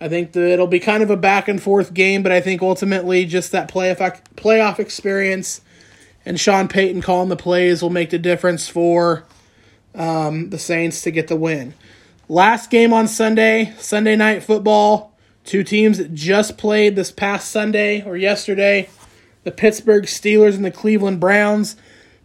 I 0.00 0.08
think 0.08 0.32
that 0.32 0.48
it'll 0.48 0.66
be 0.66 0.80
kind 0.80 1.02
of 1.02 1.10
a 1.10 1.16
back 1.16 1.48
and 1.48 1.62
forth 1.62 1.92
game, 1.92 2.22
but 2.22 2.32
I 2.32 2.40
think 2.40 2.62
ultimately 2.62 3.24
just 3.26 3.52
that 3.52 3.70
playoff 3.70 4.20
playoff 4.36 4.78
experience 4.78 5.60
and 6.24 6.38
Sean 6.38 6.68
Payton 6.68 7.02
calling 7.02 7.28
the 7.28 7.36
plays 7.36 7.82
will 7.82 7.90
make 7.90 8.10
the 8.10 8.18
difference 8.18 8.68
for 8.68 9.24
um, 9.94 10.50
the 10.50 10.58
Saints 10.58 11.02
to 11.02 11.10
get 11.10 11.28
the 11.28 11.36
win. 11.36 11.74
Last 12.28 12.70
game 12.70 12.92
on 12.92 13.08
Sunday, 13.08 13.74
Sunday 13.78 14.16
night 14.16 14.42
football. 14.42 15.09
Two 15.50 15.64
teams 15.64 15.98
that 15.98 16.14
just 16.14 16.56
played 16.56 16.94
this 16.94 17.10
past 17.10 17.50
Sunday 17.50 18.04
or 18.04 18.16
yesterday 18.16 18.88
the 19.42 19.50
Pittsburgh 19.50 20.04
Steelers 20.04 20.54
and 20.54 20.64
the 20.64 20.70
Cleveland 20.70 21.18
Browns. 21.18 21.74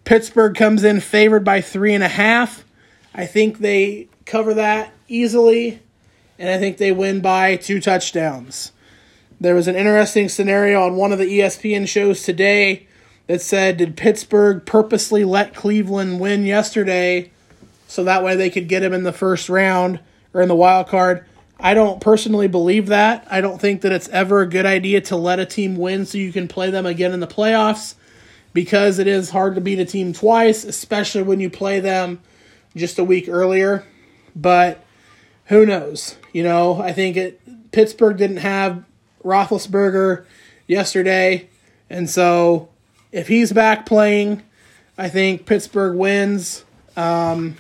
Pittsburgh 0.04 0.54
comes 0.54 0.84
in 0.84 1.00
favored 1.00 1.44
by 1.44 1.60
three 1.60 1.96
and 1.96 2.04
a 2.04 2.08
half. 2.08 2.64
I 3.16 3.26
think 3.26 3.58
they 3.58 4.10
cover 4.26 4.54
that 4.54 4.94
easily, 5.08 5.80
and 6.38 6.50
I 6.50 6.60
think 6.60 6.78
they 6.78 6.92
win 6.92 7.20
by 7.20 7.56
two 7.56 7.82
touchdowns. 7.82 8.74
There 9.42 9.56
was 9.56 9.68
an 9.68 9.76
interesting 9.76 10.30
scenario 10.30 10.84
on 10.84 10.96
one 10.96 11.12
of 11.12 11.18
the 11.18 11.40
ESPN 11.40 11.88
shows 11.88 12.22
today 12.22 12.86
that 13.26 13.42
said, 13.42 13.78
Did 13.78 13.98
Pittsburgh 13.98 14.68
purposely 14.68 15.24
let 15.24 15.56
Cleveland 15.56 16.20
win 16.20 16.46
yesterday 16.46 17.32
so 17.88 18.04
that 18.04 18.24
way 18.24 18.36
they 18.36 18.52
could 18.52 18.68
get 18.68 18.84
him 18.84 18.94
in 18.94 19.02
the 19.02 19.12
first 19.12 19.50
round 19.50 20.00
or 20.32 20.44
in 20.44 20.48
the 20.48 20.54
wild 20.54 20.88
card? 20.88 21.26
I 21.60 21.74
don't 21.74 22.02
personally 22.02 22.48
believe 22.48 22.88
that. 22.88 23.28
I 23.30 23.42
don't 23.42 23.60
think 23.60 23.82
that 23.82 23.92
it's 23.92 24.10
ever 24.10 24.42
a 24.42 24.48
good 24.48 24.66
idea 24.66 25.02
to 25.02 25.16
let 25.16 25.40
a 25.40 25.46
team 25.46 25.76
win 25.76 26.06
so 26.06 26.18
you 26.18 26.32
can 26.32 26.48
play 26.48 26.70
them 26.70 26.86
again 26.86 27.14
in 27.14 27.20
the 27.22 27.28
playoffs 27.28 27.96
because 28.54 29.00
it 29.00 29.08
is 29.08 29.30
hard 29.30 29.56
to 29.56 29.62
beat 29.62 29.80
a 29.80 29.86
team 29.86 30.14
twice, 30.14 30.64
especially 30.64 31.24
when 31.24 31.40
you 31.40 31.50
play 31.50 31.80
them 31.80 32.22
just 32.76 33.00
a 33.00 33.04
week 33.04 33.28
earlier. 33.30 33.86
But 34.36 34.84
who 35.46 35.66
knows? 35.66 36.18
You 36.34 36.44
know, 36.44 36.82
I 36.82 36.92
think 36.92 37.18
it 37.18 37.72
Pittsburgh 37.72 38.18
didn't 38.18 38.38
have 38.38 38.84
Roethlisberger 39.24 40.26
yesterday, 40.68 41.50
and 41.90 42.10
so 42.10 42.70
if 43.12 43.28
he's 43.28 43.52
back 43.52 43.86
playing, 43.86 44.42
I 44.98 45.10
think 45.10 45.46
Pittsburgh 45.46 45.98
wins. 45.98 46.66
Um, 46.98 47.58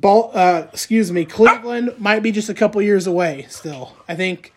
uh, 0.00 0.68
excuse 0.72 1.12
me, 1.12 1.24
Cleveland 1.24 1.94
might 1.98 2.20
be 2.20 2.32
just 2.32 2.48
a 2.48 2.54
couple 2.54 2.80
years 2.80 3.06
away 3.06 3.46
still. 3.48 3.96
I 4.08 4.14
think 4.14 4.52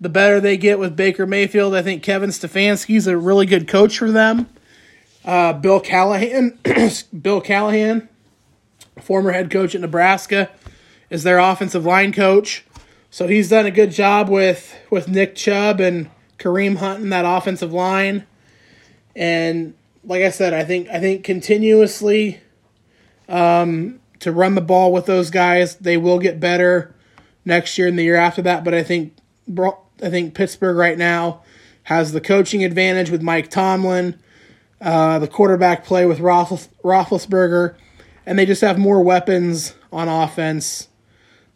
the 0.00 0.08
better 0.08 0.40
they 0.40 0.56
get 0.56 0.78
with 0.78 0.96
Baker 0.96 1.26
Mayfield, 1.26 1.74
I 1.74 1.82
think 1.82 2.02
Kevin 2.02 2.30
Stefanski's 2.30 3.06
a 3.06 3.16
really 3.16 3.46
good 3.46 3.68
coach 3.68 3.98
for 3.98 4.10
them. 4.10 4.48
Uh, 5.24 5.52
Bill 5.52 5.80
Callahan, 5.80 6.58
Bill 7.20 7.40
Callahan, 7.40 8.08
former 9.00 9.32
head 9.32 9.50
coach 9.50 9.74
at 9.74 9.80
Nebraska, 9.80 10.50
is 11.10 11.22
their 11.22 11.38
offensive 11.38 11.84
line 11.84 12.12
coach. 12.12 12.64
So 13.10 13.26
he's 13.26 13.50
done 13.50 13.66
a 13.66 13.70
good 13.70 13.90
job 13.90 14.28
with 14.28 14.74
with 14.88 15.08
Nick 15.08 15.34
Chubb 15.34 15.80
and 15.80 16.08
Kareem 16.38 16.76
Hunt 16.76 17.02
in 17.02 17.10
that 17.10 17.24
offensive 17.24 17.72
line. 17.72 18.24
And 19.14 19.74
like 20.04 20.22
I 20.22 20.30
said, 20.30 20.54
I 20.54 20.64
think 20.64 20.88
I 20.88 21.00
think 21.00 21.24
continuously 21.24 22.40
um, 23.28 23.99
to 24.20 24.32
run 24.32 24.54
the 24.54 24.60
ball 24.60 24.92
with 24.92 25.06
those 25.06 25.30
guys, 25.30 25.76
they 25.76 25.96
will 25.96 26.18
get 26.18 26.40
better 26.40 26.94
next 27.44 27.76
year 27.78 27.88
and 27.88 27.98
the 27.98 28.02
year 28.04 28.16
after 28.16 28.42
that. 28.42 28.64
But 28.64 28.74
I 28.74 28.82
think 28.82 29.16
I 29.58 30.10
think 30.10 30.34
Pittsburgh 30.34 30.76
right 30.76 30.96
now 30.96 31.42
has 31.84 32.12
the 32.12 32.20
coaching 32.20 32.64
advantage 32.64 33.10
with 33.10 33.22
Mike 33.22 33.50
Tomlin, 33.50 34.18
uh, 34.80 35.18
the 35.18 35.26
quarterback 35.26 35.84
play 35.84 36.06
with 36.06 36.18
Roethlis- 36.18 36.68
Roethlisberger, 36.84 37.74
and 38.24 38.38
they 38.38 38.46
just 38.46 38.60
have 38.60 38.78
more 38.78 39.02
weapons 39.02 39.74
on 39.92 40.08
offense 40.08 40.88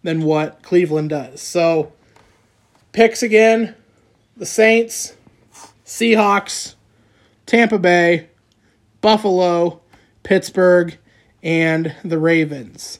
than 0.02 0.22
what 0.22 0.62
Cleveland 0.62 1.10
does. 1.10 1.40
So 1.40 1.92
picks 2.92 3.22
again: 3.22 3.74
the 4.36 4.46
Saints, 4.46 5.14
Seahawks, 5.86 6.74
Tampa 7.46 7.78
Bay, 7.78 8.28
Buffalo, 9.00 9.80
Pittsburgh, 10.22 10.98
and 11.44 11.94
the 12.02 12.18
Ravens. 12.18 12.98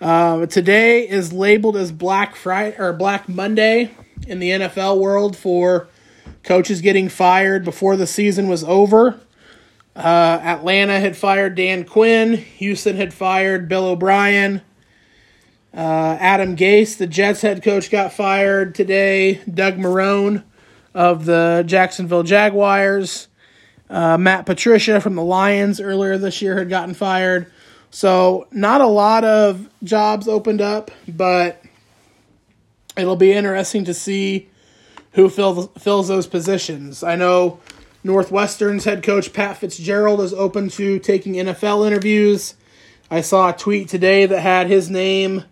Uh, 0.00 0.46
today 0.46 1.06
is 1.06 1.32
labeled 1.32 1.76
as 1.76 1.92
Black 1.92 2.36
Friday 2.36 2.76
or 2.78 2.92
Black 2.92 3.28
Monday 3.28 3.90
in 4.26 4.38
the 4.38 4.50
NFL 4.50 4.98
world 4.98 5.36
for 5.36 5.88
coaches 6.44 6.80
getting 6.80 7.08
fired 7.08 7.64
before 7.64 7.96
the 7.96 8.06
season 8.06 8.48
was 8.48 8.64
over. 8.64 9.20
Uh, 9.96 10.40
Atlanta 10.42 10.98
had 11.00 11.16
fired 11.16 11.54
Dan 11.54 11.84
Quinn. 11.84 12.34
Houston 12.34 12.96
had 12.96 13.12
fired 13.12 13.68
Bill 13.68 13.86
O'Brien. 13.86 14.62
Uh, 15.72 16.16
Adam 16.20 16.56
Gase, 16.56 16.96
the 16.96 17.06
Jets 17.06 17.42
head 17.42 17.62
coach, 17.62 17.90
got 17.90 18.12
fired 18.12 18.74
today. 18.74 19.40
Doug 19.52 19.76
Marrone 19.76 20.44
of 20.94 21.24
the 21.24 21.64
Jacksonville 21.66 22.22
Jaguars. 22.22 23.28
Uh, 23.90 24.16
Matt 24.16 24.46
Patricia 24.46 25.00
from 25.00 25.14
the 25.14 25.24
Lions 25.24 25.80
earlier 25.80 26.16
this 26.16 26.40
year 26.40 26.58
had 26.58 26.68
gotten 26.68 26.94
fired. 26.94 27.50
So, 27.94 28.48
not 28.50 28.80
a 28.80 28.88
lot 28.88 29.22
of 29.22 29.70
jobs 29.84 30.26
opened 30.26 30.60
up, 30.60 30.90
but 31.06 31.62
it'll 32.96 33.14
be 33.14 33.32
interesting 33.32 33.84
to 33.84 33.94
see 33.94 34.48
who 35.12 35.28
fills, 35.28 35.68
fills 35.78 36.08
those 36.08 36.26
positions. 36.26 37.04
I 37.04 37.14
know 37.14 37.60
Northwestern's 38.02 38.84
head 38.84 39.04
coach 39.04 39.32
Pat 39.32 39.58
Fitzgerald 39.58 40.20
is 40.22 40.34
open 40.34 40.70
to 40.70 40.98
taking 40.98 41.34
NFL 41.34 41.86
interviews. 41.86 42.56
I 43.12 43.20
saw 43.20 43.50
a 43.50 43.52
tweet 43.52 43.88
today 43.88 44.26
that 44.26 44.40
had 44.40 44.66
his 44.66 44.90
name 44.90 45.44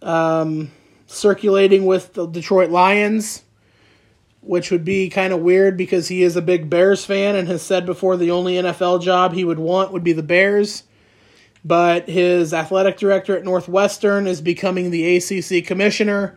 um, 0.00 0.70
circulating 1.08 1.86
with 1.86 2.12
the 2.12 2.26
Detroit 2.28 2.70
Lions 2.70 3.42
which 4.40 4.70
would 4.70 4.84
be 4.84 5.10
kind 5.10 5.32
of 5.32 5.40
weird 5.40 5.76
because 5.76 6.06
he 6.06 6.22
is 6.22 6.36
a 6.36 6.40
big 6.40 6.70
Bears 6.70 7.04
fan 7.04 7.34
and 7.34 7.48
has 7.48 7.60
said 7.60 7.84
before 7.84 8.16
the 8.16 8.30
only 8.30 8.54
NFL 8.54 9.02
job 9.02 9.34
he 9.34 9.44
would 9.44 9.58
want 9.58 9.92
would 9.92 10.04
be 10.04 10.12
the 10.12 10.22
Bears. 10.22 10.84
But 11.68 12.08
his 12.08 12.54
athletic 12.54 12.96
director 12.96 13.36
at 13.36 13.44
Northwestern 13.44 14.26
is 14.26 14.40
becoming 14.40 14.90
the 14.90 15.16
ACC 15.16 15.66
commissioner. 15.66 16.34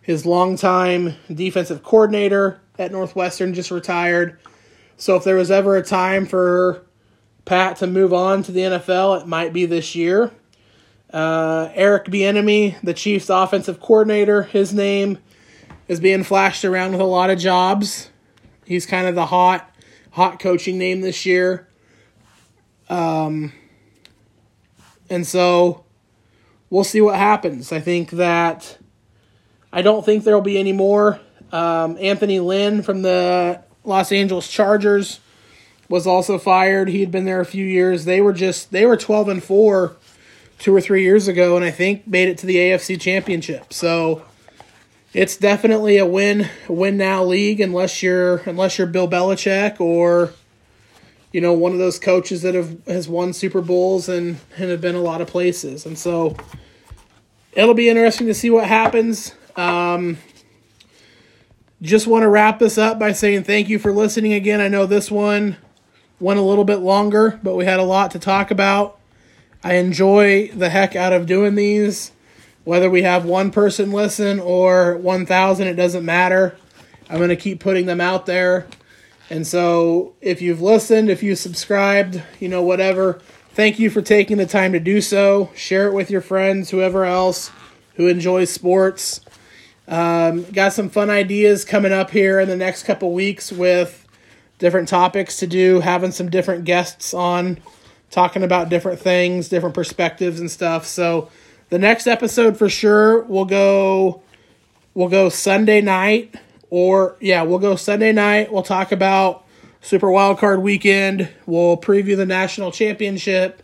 His 0.00 0.24
longtime 0.24 1.16
defensive 1.34 1.82
coordinator 1.82 2.60
at 2.78 2.92
Northwestern 2.92 3.54
just 3.54 3.72
retired. 3.72 4.38
So 4.96 5.16
if 5.16 5.24
there 5.24 5.34
was 5.34 5.50
ever 5.50 5.76
a 5.76 5.82
time 5.82 6.26
for 6.26 6.86
Pat 7.44 7.78
to 7.78 7.88
move 7.88 8.14
on 8.14 8.44
to 8.44 8.52
the 8.52 8.60
NFL, 8.60 9.22
it 9.22 9.26
might 9.26 9.52
be 9.52 9.66
this 9.66 9.96
year. 9.96 10.30
Uh, 11.12 11.70
Eric 11.74 12.04
Bieniemy, 12.04 12.80
the 12.80 12.94
Chiefs' 12.94 13.30
offensive 13.30 13.80
coordinator, 13.80 14.44
his 14.44 14.72
name 14.72 15.18
is 15.88 15.98
being 15.98 16.22
flashed 16.22 16.64
around 16.64 16.92
with 16.92 17.00
a 17.00 17.04
lot 17.04 17.30
of 17.30 17.38
jobs. 17.40 18.10
He's 18.64 18.86
kind 18.86 19.08
of 19.08 19.16
the 19.16 19.26
hot, 19.26 19.74
hot 20.12 20.38
coaching 20.38 20.78
name 20.78 21.00
this 21.00 21.26
year. 21.26 21.66
Um, 22.88 23.52
and 25.10 25.26
so 25.26 25.84
we'll 26.70 26.84
see 26.84 27.00
what 27.00 27.16
happens. 27.16 27.72
I 27.72 27.80
think 27.80 28.10
that 28.10 28.78
I 29.72 29.82
don't 29.82 30.04
think 30.04 30.24
there'll 30.24 30.40
be 30.40 30.58
any 30.58 30.72
more. 30.72 31.20
Um, 31.52 31.96
Anthony 32.00 32.40
Lynn 32.40 32.82
from 32.82 33.02
the 33.02 33.62
Los 33.84 34.12
Angeles 34.12 34.48
Chargers 34.48 35.20
was 35.88 36.06
also 36.06 36.38
fired. 36.38 36.88
He 36.88 37.00
had 37.00 37.10
been 37.10 37.24
there 37.24 37.40
a 37.40 37.46
few 37.46 37.64
years. 37.64 38.04
They 38.04 38.20
were 38.20 38.32
just 38.32 38.70
they 38.70 38.84
were 38.86 38.96
twelve 38.96 39.28
and 39.28 39.42
four 39.42 39.96
two 40.58 40.74
or 40.74 40.80
three 40.80 41.02
years 41.02 41.28
ago, 41.28 41.56
and 41.56 41.64
I 41.64 41.70
think 41.70 42.06
made 42.06 42.28
it 42.28 42.38
to 42.38 42.46
the 42.46 42.56
AFC 42.56 43.00
Championship. 43.00 43.72
So 43.72 44.22
it's 45.14 45.36
definitely 45.36 45.96
a 45.98 46.06
win 46.06 46.48
win 46.68 46.96
now 46.96 47.24
league 47.24 47.60
unless 47.60 48.02
you're 48.02 48.38
unless 48.38 48.78
you're 48.78 48.86
Bill 48.86 49.08
Belichick 49.08 49.80
or 49.80 50.32
you 51.32 51.40
know 51.40 51.52
one 51.52 51.72
of 51.72 51.78
those 51.78 51.98
coaches 51.98 52.42
that 52.42 52.54
have 52.54 52.84
has 52.86 53.08
won 53.08 53.32
Super 53.32 53.60
Bowls 53.60 54.08
and, 54.08 54.38
and 54.56 54.70
have 54.70 54.80
been 54.80 54.94
a 54.94 55.00
lot 55.00 55.20
of 55.20 55.28
places. 55.28 55.86
And 55.86 55.98
so 55.98 56.36
it'll 57.52 57.74
be 57.74 57.88
interesting 57.88 58.26
to 58.28 58.34
see 58.34 58.50
what 58.50 58.66
happens. 58.66 59.34
Um, 59.56 60.18
just 61.82 62.06
want 62.06 62.22
to 62.22 62.28
wrap 62.28 62.58
this 62.58 62.78
up 62.78 62.98
by 62.98 63.12
saying 63.12 63.44
thank 63.44 63.68
you 63.68 63.78
for 63.78 63.92
listening 63.92 64.32
again. 64.32 64.60
I 64.60 64.68
know 64.68 64.86
this 64.86 65.10
one 65.10 65.56
went 66.20 66.40
a 66.40 66.42
little 66.42 66.64
bit 66.64 66.78
longer, 66.78 67.38
but 67.42 67.54
we 67.54 67.64
had 67.64 67.78
a 67.78 67.84
lot 67.84 68.10
to 68.12 68.18
talk 68.18 68.50
about. 68.50 68.98
I 69.62 69.74
enjoy 69.74 70.48
the 70.48 70.70
heck 70.70 70.96
out 70.96 71.12
of 71.12 71.26
doing 71.26 71.54
these. 71.54 72.12
Whether 72.64 72.90
we 72.90 73.02
have 73.02 73.24
one 73.24 73.50
person 73.50 73.92
listen 73.92 74.40
or 74.40 74.96
1,000, 74.98 75.66
it 75.66 75.74
doesn't 75.74 76.04
matter. 76.04 76.56
I'm 77.08 77.16
going 77.16 77.30
to 77.30 77.36
keep 77.36 77.60
putting 77.60 77.86
them 77.86 78.00
out 78.00 78.26
there. 78.26 78.66
And 79.30 79.46
so 79.46 80.14
if 80.20 80.40
you've 80.40 80.62
listened, 80.62 81.10
if 81.10 81.22
you 81.22 81.36
subscribed, 81.36 82.22
you 82.40 82.48
know, 82.48 82.62
whatever, 82.62 83.20
thank 83.52 83.78
you 83.78 83.90
for 83.90 84.00
taking 84.00 84.38
the 84.38 84.46
time 84.46 84.72
to 84.72 84.80
do 84.80 85.00
so. 85.00 85.50
Share 85.54 85.88
it 85.88 85.92
with 85.92 86.10
your 86.10 86.20
friends, 86.20 86.70
whoever 86.70 87.04
else 87.04 87.50
who 87.96 88.06
enjoys 88.06 88.50
sports. 88.50 89.20
Um, 89.86 90.44
got 90.44 90.72
some 90.72 90.88
fun 90.88 91.10
ideas 91.10 91.64
coming 91.64 91.92
up 91.92 92.10
here 92.10 92.40
in 92.40 92.48
the 92.48 92.56
next 92.56 92.84
couple 92.84 93.12
weeks 93.12 93.50
with 93.50 94.06
different 94.58 94.88
topics 94.88 95.36
to 95.38 95.46
do, 95.46 95.80
having 95.80 96.12
some 96.12 96.30
different 96.30 96.64
guests 96.64 97.12
on, 97.12 97.58
talking 98.10 98.42
about 98.42 98.68
different 98.68 99.00
things, 99.00 99.48
different 99.48 99.74
perspectives 99.74 100.40
and 100.40 100.50
stuff. 100.50 100.86
So 100.86 101.28
the 101.70 101.78
next 101.78 102.06
episode 102.06 102.56
for 102.56 102.68
sure 102.68 103.22
will 103.24 103.44
go 103.44 104.22
we'll 104.94 105.08
go 105.08 105.28
Sunday 105.28 105.80
night 105.80 106.34
or 106.70 107.16
yeah, 107.20 107.42
we'll 107.42 107.58
go 107.58 107.76
Sunday 107.76 108.12
night. 108.12 108.52
We'll 108.52 108.62
talk 108.62 108.92
about 108.92 109.44
Super 109.80 110.08
Wildcard 110.08 110.60
Weekend. 110.60 111.28
We'll 111.46 111.76
preview 111.76 112.16
the 112.16 112.26
national 112.26 112.72
championship. 112.72 113.62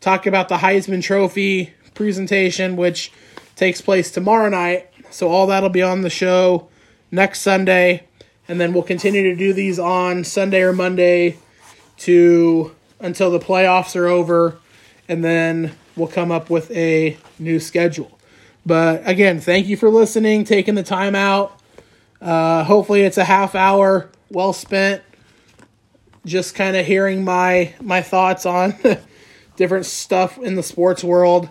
Talk 0.00 0.26
about 0.26 0.48
the 0.48 0.58
Heisman 0.58 1.02
Trophy 1.02 1.74
presentation, 1.94 2.76
which 2.76 3.12
takes 3.56 3.80
place 3.80 4.10
tomorrow 4.10 4.48
night. 4.48 4.88
So 5.10 5.28
all 5.28 5.46
that'll 5.48 5.68
be 5.68 5.82
on 5.82 6.02
the 6.02 6.10
show 6.10 6.68
next 7.10 7.40
Sunday, 7.40 8.04
and 8.46 8.60
then 8.60 8.72
we'll 8.72 8.82
continue 8.82 9.22
to 9.24 9.34
do 9.34 9.52
these 9.52 9.78
on 9.78 10.24
Sunday 10.24 10.62
or 10.62 10.72
Monday 10.72 11.38
to 11.98 12.74
until 13.00 13.30
the 13.30 13.38
playoffs 13.38 13.96
are 13.96 14.06
over, 14.06 14.58
and 15.08 15.24
then 15.24 15.72
we'll 15.96 16.08
come 16.08 16.30
up 16.30 16.50
with 16.50 16.70
a 16.70 17.16
new 17.38 17.58
schedule. 17.58 18.18
But 18.66 19.02
again, 19.08 19.40
thank 19.40 19.66
you 19.66 19.76
for 19.76 19.88
listening, 19.88 20.44
taking 20.44 20.74
the 20.74 20.82
time 20.82 21.14
out. 21.14 21.57
Uh, 22.20 22.64
hopefully, 22.64 23.02
it's 23.02 23.18
a 23.18 23.24
half 23.24 23.54
hour 23.54 24.10
well 24.30 24.52
spent. 24.52 25.02
Just 26.26 26.54
kind 26.54 26.76
of 26.76 26.84
hearing 26.84 27.24
my 27.24 27.74
my 27.80 28.02
thoughts 28.02 28.44
on 28.44 28.74
different 29.56 29.86
stuff 29.86 30.38
in 30.38 30.54
the 30.56 30.62
sports 30.62 31.02
world. 31.02 31.48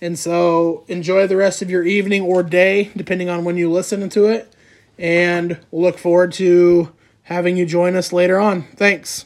And 0.00 0.18
so, 0.18 0.84
enjoy 0.88 1.26
the 1.26 1.36
rest 1.36 1.62
of 1.62 1.70
your 1.70 1.82
evening 1.82 2.22
or 2.22 2.42
day, 2.42 2.90
depending 2.96 3.28
on 3.28 3.44
when 3.44 3.56
you 3.56 3.70
listen 3.70 4.08
to 4.10 4.26
it. 4.26 4.52
And 4.98 5.58
we'll 5.70 5.82
look 5.82 5.98
forward 5.98 6.32
to 6.34 6.92
having 7.22 7.56
you 7.56 7.66
join 7.66 7.96
us 7.96 8.12
later 8.12 8.38
on. 8.38 8.62
Thanks. 8.76 9.24